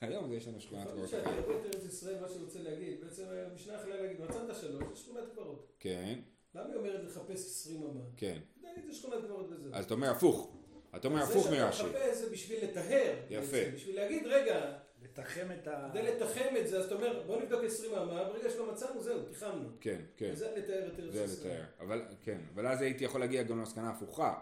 היום 0.00 0.32
יש 0.32 0.48
לנו 0.48 0.60
שכונת 0.60 0.86
אבל 0.86 0.92
קברות 0.92 1.06
כשאתה. 1.08 1.30
רואה 1.30 1.56
את 1.60 1.74
ארץ 1.74 1.84
ישראל, 1.84 2.20
מה 2.20 2.28
שאני 2.28 2.44
רוצה 2.44 2.58
להגיד, 2.62 3.00
בעצם 3.04 3.22
המשנה 3.52 3.74
יכולה 3.74 4.00
להגיד, 4.02 4.20
מצאת 4.20 4.56
שלוש, 4.60 4.82
זה 4.90 4.96
שכונת 4.96 5.24
קברות. 5.32 5.72
כן, 5.80 6.18
למה 6.54 6.66
היא 6.68 6.76
אומרת 6.76 7.04
לחפש 7.04 7.30
עשרים 7.46 7.82
אמה? 7.82 8.00
כן. 8.16 8.38
תגיד, 8.60 8.84
זה 8.86 8.94
שכונת 8.94 9.24
קברות 9.24 9.46
וזהו. 9.50 9.70
אז 9.74 9.84
אתה 9.84 9.94
אומר 9.94 10.10
הפוך. 10.10 10.56
אתה 10.96 11.08
אומר 11.08 11.22
הפוך 11.22 11.44
זה 11.44 11.50
מרש"י. 11.50 11.78
שאתה 11.78 11.88
מחפש 11.98 12.18
זה 12.18 12.30
בשביל 12.30 12.64
לטהר. 12.64 13.14
יפה. 13.30 13.56
בשביל 13.74 13.96
להגיד, 13.96 14.22
רגע, 14.26 14.78
לתחם 15.18 15.48
את 15.62 15.68
ה... 15.68 15.88
כדי 15.92 16.02
לתחם 16.02 16.56
את 16.60 16.68
זה, 16.68 16.78
אז 16.78 16.84
אתה 16.84 16.94
אומר, 16.94 17.22
בוא 17.26 17.42
נבדוק 17.42 17.64
עשרים 17.64 17.94
אמה, 17.94 18.24
ברגע 18.24 18.50
שלא 18.50 18.72
מצאנו, 18.72 19.02
זהו, 19.02 19.22
תיחמנו. 19.22 19.68
כן, 19.80 20.00
כן. 20.16 20.30
וזה 20.32 20.48
לתאר 20.56 20.88
את 20.88 21.00
ארץ 21.00 21.12
זה 21.14 21.24
ישראל. 21.24 21.52
לתאר. 21.52 21.64
אבל 21.80 22.02
כן, 22.24 22.38
אבל 22.54 22.66
אז 22.66 22.82
הייתי 22.82 23.04
יכול 23.04 23.20
להגיע 23.20 23.42
גם 23.42 23.58
למסקנה 23.58 23.90
הפוכה. 23.90 24.34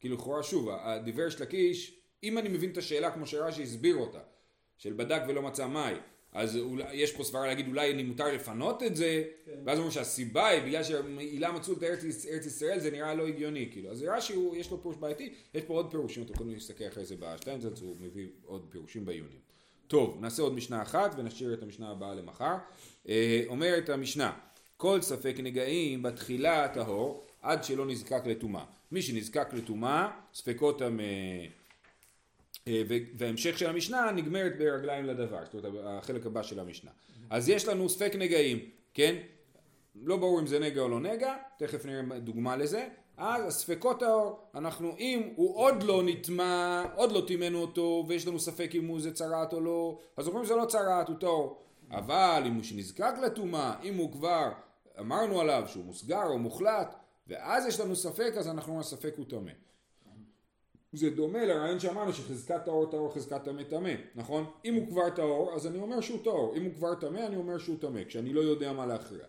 כאילו 0.00 0.16
לכאורה 0.16 0.42
שוב, 0.42 0.68
הדיבר 0.70 1.28
של 1.28 1.42
לקיש, 1.42 2.00
אם 2.22 2.38
אני 2.38 2.48
מבין 2.48 2.70
את 2.70 2.76
השאלה 2.76 3.10
כמו 3.10 3.26
שרש"י 3.26 3.62
הסביר 3.62 3.96
אותה, 3.96 4.20
של 4.76 4.92
בדק 4.92 5.22
ולא 5.28 5.42
מצא 5.42 5.66
מים, 5.66 5.96
אז 6.32 6.56
אולי, 6.56 6.94
יש 6.94 7.12
פה 7.12 7.24
סברה 7.24 7.46
להגיד 7.46 7.68
אולי 7.68 7.92
אני 7.92 8.02
מותר 8.02 8.32
לפנות 8.32 8.82
את 8.82 8.96
זה, 8.96 9.24
כן. 9.44 9.52
ואז 9.64 9.78
אומרים 9.78 9.92
שהסיבה 9.92 10.48
היא 10.48 10.62
בגלל 10.62 10.84
שהעילה 10.84 11.52
מצאו 11.52 11.72
את 11.72 11.82
ארץ, 11.82 12.26
ארץ 12.26 12.46
ישראל 12.46 12.80
זה 12.80 12.90
נראה 12.90 13.14
לא 13.14 13.26
הגיוני 13.26 13.68
כאילו 13.72 13.90
אז 13.90 14.02
רש"י 14.02 14.34
יש 14.54 14.70
לו 14.70 14.82
פירוש 14.82 14.96
בעייתי 14.96 15.34
יש 15.54 15.62
פה 15.62 15.74
עוד 15.74 15.90
פירושים 15.90 16.22
אתם 16.22 16.32
יכולים 16.32 16.54
להסתכל 16.54 16.84
אחרי 16.88 17.04
זה 17.04 17.14
בשטיינזרץ 17.18 17.80
הוא 17.80 17.96
מביא 18.00 18.28
עוד 18.44 18.66
פירושים 18.70 19.04
בעיונים 19.04 19.53
טוב 19.86 20.18
נעשה 20.20 20.42
עוד 20.42 20.54
משנה 20.54 20.82
אחת 20.82 21.14
ונשאיר 21.16 21.54
את 21.54 21.62
המשנה 21.62 21.90
הבאה 21.90 22.14
למחר 22.14 22.54
אה, 23.08 23.42
אומרת 23.46 23.88
המשנה 23.88 24.32
כל 24.76 25.00
ספק 25.02 25.34
נגעים 25.38 26.02
בתחילה 26.02 26.68
טהור 26.68 27.26
עד 27.42 27.64
שלא 27.64 27.86
נזקק 27.86 28.26
לטומאה 28.26 28.64
מי 28.92 29.02
שנזקק 29.02 29.48
לטומאה 29.52 30.10
ספקות 30.34 30.82
הם 30.82 31.00
אה, 31.00 31.46
אה, 32.68 32.82
וההמשך 33.16 33.58
של 33.58 33.66
המשנה 33.66 34.10
נגמרת 34.10 34.58
ברגליים 34.58 35.04
לדבר, 35.04 35.44
זאת 35.44 35.64
אומרת 35.64 35.84
החלק 35.86 36.26
הבא 36.26 36.42
של 36.42 36.60
המשנה. 36.60 36.90
אז 37.30 37.48
יש 37.48 37.68
לנו 37.68 37.88
ספק 37.88 38.12
נגעים, 38.18 38.58
כן? 38.94 39.16
לא 39.94 40.16
ברור 40.16 40.40
אם 40.40 40.46
זה 40.46 40.58
נגע 40.58 40.80
או 40.80 40.88
לא 40.88 41.00
נגע, 41.00 41.36
תכף 41.58 41.86
נראה 41.86 42.18
דוגמה 42.18 42.56
לזה. 42.56 42.88
אז 43.16 43.46
הספקות 43.46 44.02
האור, 44.02 44.38
אנחנו 44.54 44.94
אם 44.98 45.32
הוא 45.36 45.56
עוד 45.56 45.82
לא 45.82 46.02
נטמע, 46.04 46.84
עוד 46.94 47.12
לא 47.12 47.22
טימנו 47.26 47.58
אותו 47.58 48.04
ויש 48.08 48.26
לנו 48.26 48.38
ספק 48.38 48.70
אם 48.74 48.86
הוא 48.86 49.00
זה 49.00 49.14
צרעת 49.14 49.52
או 49.52 49.60
לא, 49.60 49.98
אז 50.16 50.28
אומרים 50.28 50.44
זה 50.44 50.56
לא 50.56 50.64
צרעת, 50.64 51.08
הוא 51.08 51.16
טהור. 51.20 51.58
אבל 51.90 52.42
אם 52.46 52.54
הוא 52.54 52.62
שנזקק 52.62 53.14
לטומאה, 53.22 53.74
אם 53.82 53.96
הוא 53.96 54.12
כבר 54.12 54.52
אמרנו 55.00 55.40
עליו 55.40 55.62
שהוא 55.66 55.84
מוסגר 55.84 56.26
או 56.26 56.38
מוחלט, 56.38 56.94
ואז 57.26 57.66
יש 57.66 57.80
לנו 57.80 57.96
ספק, 57.96 58.32
אז 58.38 58.48
אנחנו 58.48 58.68
אומרים 58.68 58.80
הספק 58.80 59.14
הוא 59.16 59.24
טמא. 59.28 59.52
זה 60.92 61.10
דומה 61.10 61.44
לרעיון 61.44 61.80
שאמרנו 61.80 62.12
שחזקת 62.12 62.64
טהור 62.64 62.90
טהור 62.90 63.14
חזקת 63.14 63.44
טמא 63.44 63.62
טמא, 63.62 63.92
נכון? 64.14 64.44
אם 64.64 64.74
הוא 64.74 64.88
כבר 64.88 65.10
טהור 65.10 65.54
אז 65.54 65.66
אני 65.66 65.78
אומר 65.78 66.00
שהוא 66.00 66.24
טהור, 66.24 66.56
אם 66.56 66.64
הוא 66.64 66.74
כבר 66.74 66.94
טמא 66.94 67.18
אני 67.18 67.36
אומר 67.36 67.58
שהוא 67.58 67.76
טמא, 67.80 68.04
כשאני 68.04 68.32
לא 68.32 68.40
יודע 68.40 68.72
מה 68.72 68.86
להכריע. 68.86 69.24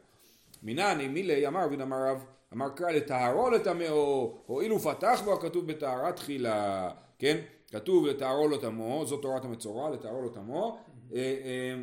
מנני 0.64 1.08
מילי 1.08 1.48
אמר 1.48 1.66
רבי 1.66 1.76
אמר 1.76 1.98
רב 2.10 2.26
אמר 2.54 2.70
קרא 2.70 2.92
לטהרו 2.92 3.50
לטמאו 3.50 4.38
הואיל 4.46 4.74
ופתח 4.74 5.22
בו 5.26 5.34
הכתוב 5.34 5.68
בטהרה 5.68 6.12
תחילה 6.12 6.90
כן? 7.20 7.38
כתוב 7.72 8.08
לטהרו 8.08 8.48
לטמאו 8.48 9.06
זאת 9.06 9.22
תורת 9.22 9.46
המצורע 9.46 9.90
לטהרו 9.90 10.26
לטמאו 10.26 10.78
אה, 11.14 11.20
אה, 11.20 11.76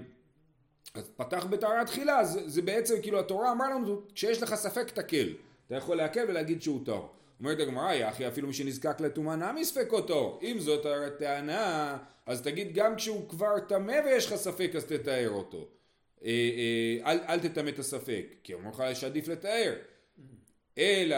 אז 0.95 1.11
פתח 1.17 1.47
בטהרה 1.51 1.85
תחילה 1.85 2.25
זה, 2.25 2.49
זה 2.49 2.63
בעצם 2.63 2.95
כאילו 3.03 3.21
התורה 3.21 3.53
אמרה 3.53 3.71
לנו 3.71 4.01
כשיש 4.15 4.43
לך 4.43 4.55
ספק 4.55 4.91
תקל. 4.91 5.29
אתה 5.67 5.77
יכול 5.77 5.97
להקל 5.97 6.25
ולהגיד 6.29 6.63
שהוא 6.63 6.81
טהור 6.85 7.09
אומרת 7.41 7.61
הגמרא 7.61 7.93
יחי 7.93 8.29
אפילו 8.29 8.49
מי 8.49 8.55
שנזקק 8.55 9.01
לטומאה 9.01 9.37
נמי 9.37 9.65
ספקו 9.65 10.01
טהור 10.01 10.41
אם 10.43 10.57
זאת 10.59 10.87
הטענה 10.87 11.99
אז 12.27 12.43
תגיד 12.43 12.75
גם 12.75 12.97
כשהוא 12.97 13.29
כבר 13.29 13.59
טמא 13.69 14.01
ויש 14.05 14.27
לך 14.27 14.35
ספק 14.35 14.71
אז 14.77 14.85
תתאר 14.85 15.31
אותו 15.31 15.69
אל, 16.25 17.19
אל 17.29 17.41
תטמא 17.41 17.69
את 17.69 17.79
הספק 17.79 18.27
כי 18.43 18.55
אומר 18.55 18.71
לך 18.71 18.83
שעדיף 18.95 19.29
לתאר 19.29 19.75
אלא 20.79 21.17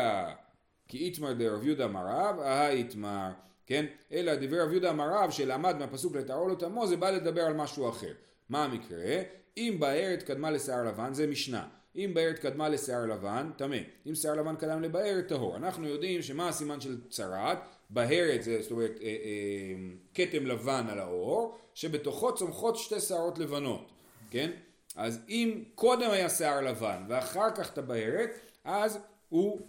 כי 0.89 0.99
איתמר 0.99 1.33
דרב 1.33 1.67
יהודה 1.67 1.89
מרב, 1.89 2.39
אהה 2.41 2.71
איתמר, 2.71 3.31
כן? 3.67 3.87
אלא 4.13 4.35
דברי 4.35 4.61
רב 4.61 4.71
יהודה 4.71 4.93
מרב 4.93 5.31
שלמד 5.31 5.77
מהפסוק 5.79 6.17
לטהרו 6.17 6.49
לו 6.49 6.55
תמו, 6.55 6.87
זה 6.87 6.97
בא 6.97 7.11
לדבר 7.11 7.43
על 7.43 7.55
משהו 7.55 7.89
אחר. 7.89 8.13
מה 8.49 8.65
המקרה? 8.65 9.23
אם 9.57 9.77
בארת 9.79 10.23
קדמה 10.23 10.51
לשיער 10.51 10.85
לבן, 10.85 11.13
זה 11.13 11.27
משנה. 11.27 11.69
אם 11.97 12.11
בארת 12.15 12.39
קדמה 12.39 12.69
לשיער 12.69 13.07
לבן, 13.07 13.51
טמא. 13.57 13.77
אם 14.07 14.15
שיער 14.15 14.35
לבן 14.35 14.57
קדם 14.57 14.83
לבארת, 14.83 15.29
טהור. 15.29 15.57
אנחנו 15.57 15.89
יודעים 15.89 16.23
שמה 16.23 16.49
הסימן 16.49 16.81
של 16.81 17.01
צרעת? 17.09 17.59
בהרת 17.91 18.43
זה 18.43 18.63
זאת 18.63 18.71
אומרת 18.71 18.99
אה, 19.03 19.07
אה, 19.07 19.75
כתם 20.15 20.47
לבן 20.47 20.87
על 20.89 20.99
האור, 20.99 21.59
שבתוכו 21.75 22.35
צומחות 22.35 22.77
שתי 22.77 23.01
שערות 23.01 23.39
לבנות, 23.39 23.93
כן? 24.31 24.51
אז 24.97 25.21
אם 25.29 25.63
קודם 25.75 26.11
היה 26.11 26.31
שיער 26.31 26.61
לבן 26.61 27.03
ואחר 27.09 27.51
כך 27.51 27.79
הבהרת, 27.79 28.31
אז 28.65 28.99
הוא 29.29 29.61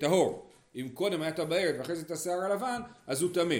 טהור. 0.00 0.50
אם 0.76 0.88
קודם 0.94 1.22
היה 1.22 1.32
טבעת 1.32 1.74
ואחרי 1.78 1.96
זה 1.96 2.02
את 2.02 2.10
השיער 2.10 2.40
הלבן, 2.40 2.80
אז 3.06 3.22
הוא 3.22 3.34
טמא. 3.34 3.54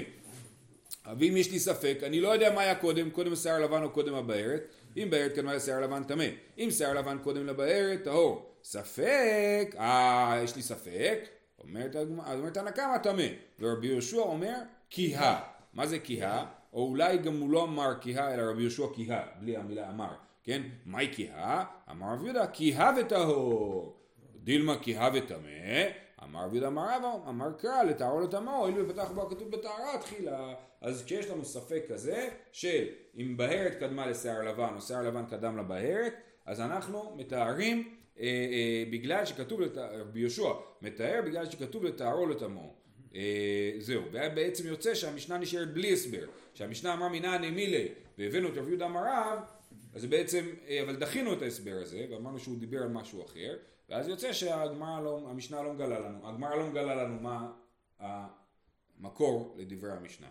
ואם 1.18 1.36
יש 1.36 1.50
לי 1.50 1.58
ספק, 1.58 1.98
אני 2.02 2.20
לא 2.20 2.28
יודע 2.28 2.54
מה 2.54 2.60
היה 2.60 2.74
קודם, 2.74 3.10
קודם 3.10 3.32
השיער 3.32 3.56
הלבן 3.56 3.82
או 3.82 3.90
קודם 3.90 4.14
הבארת, 4.14 4.62
אם 4.96 5.08
בארת 5.10 5.32
קדמה 5.32 5.54
לשיער 5.54 5.80
לבן 5.80 6.04
טמא, 6.04 6.26
אם 6.58 6.68
שיער 6.70 6.94
לבן 6.94 7.18
קודם 7.22 7.46
לבארת, 7.46 8.04
טהור. 8.04 8.50
ספק, 8.64 9.74
אה, 9.78 10.40
יש 10.44 10.56
לי 10.56 10.62
ספק, 10.62 11.18
אומרת, 11.62 11.96
אומרת 11.96 12.56
הנקמה 12.56 12.98
טמא, 13.02 13.26
ורבי 13.60 13.86
יהושע 13.86 14.18
אומר 14.18 14.54
כיהה. 14.90 15.40
מה 15.74 15.86
זה 15.86 15.98
כיהה? 15.98 16.46
או 16.72 16.88
אולי 16.88 17.18
גם 17.18 17.40
הוא 17.40 17.50
לא 17.50 17.64
אמר 17.64 17.94
כיהה, 18.00 18.34
אלא 18.34 18.50
רבי 18.50 18.62
יהושע 18.62 18.86
כיהה, 18.94 19.22
בלי 19.40 19.56
המילה 19.56 19.90
אמר, 19.90 20.14
כן? 20.44 20.62
מהי 20.84 21.08
כיהה? 21.12 21.64
אמר 21.90 22.06
רבי 22.12 22.24
יהודה, 22.24 22.46
כיהה 22.46 22.92
וטהור. 23.00 24.00
דילמה 24.44 24.78
כיהה 24.78 25.10
וטמא, 25.14 25.88
אמר 26.22 26.44
רבי 26.44 26.56
יהודה 26.56 26.68
אמר 26.68 26.96
רבא, 26.96 27.28
אמר 27.28 27.52
קרא 27.52 27.82
לטהרו 27.82 28.20
לטמא, 28.20 28.50
הואיל 28.50 28.80
ופתח 28.80 29.10
בו 29.14 29.22
הכתוב 29.22 29.50
בטהרה 29.50 29.98
תחילה. 30.00 30.54
אז 30.80 31.04
כשיש 31.04 31.26
לנו 31.26 31.44
ספק 31.44 31.82
כזה, 31.88 32.28
של 32.52 32.84
אם 33.16 33.36
בהרת 33.36 33.74
קדמה 33.80 34.06
לשיער 34.06 34.42
לבן 34.42 34.72
או 34.76 34.80
שיער 34.80 35.02
לבן 35.02 35.26
קדם 35.26 35.58
לבהרת, 35.58 36.14
אז 36.46 36.60
אנחנו 36.60 37.14
מטהרים 37.16 37.94
אה, 38.20 38.24
אה, 38.24 38.84
בגלל 38.90 39.24
שכתוב, 39.24 39.60
לת... 39.60 39.76
רבי 39.76 40.20
יהושע 40.20 40.52
מטהר 40.82 41.22
בגלל 41.26 41.50
שכתוב 41.50 41.84
לטהרו 41.84 42.26
לטמא. 42.26 42.60
אה, 43.14 43.72
זהו, 43.78 44.02
ובעצם 44.12 44.68
יוצא 44.68 44.94
שהמשנה 44.94 45.38
נשארת 45.38 45.74
בלי 45.74 45.92
הסבר, 45.92 46.26
שהמשנה 46.54 46.94
אמרה 46.94 47.08
מנעני 47.08 47.50
מילי 47.50 47.88
והבאנו 48.18 48.48
את 48.48 48.56
רבי 48.56 48.68
יהודה 48.68 48.86
אמר 48.86 49.02
רב, 49.06 49.38
אז 49.94 50.04
בעצם, 50.04 50.44
אה, 50.68 50.82
אבל 50.82 50.96
דחינו 50.96 51.32
את 51.32 51.42
ההסבר 51.42 51.78
הזה 51.82 52.06
ואמרנו 52.10 52.38
שהוא 52.38 52.58
דיבר 52.58 52.82
על 52.82 52.88
משהו 52.88 53.24
אחר 53.24 53.56
ואז 53.88 54.08
יוצא 54.08 54.32
שהגמרא 54.32 55.00
לא, 55.00 55.20
המשנה 55.30 55.62
לא 55.62 55.72
מגלה 55.72 56.00
לנו, 56.00 56.28
הגמרא 56.28 56.54
לא 56.54 56.66
מגלה 56.66 56.94
לנו 56.94 57.20
מה 57.20 57.52
המקור 57.98 59.54
לדברי 59.58 59.92
המשנה. 59.92 60.26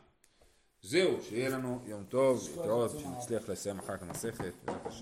זהו, 0.82 1.22
שיהיה 1.22 1.50
לנו 1.50 1.80
יום 1.86 2.04
טוב, 2.10 2.50
להתראות, 2.50 2.92
שנצליח 3.00 3.50
לסיים 3.50 3.80
אחר 3.80 3.96
את 3.96 4.02
המסכת, 4.02 4.54
בעזרת 4.66 4.86
השם. 4.86 5.00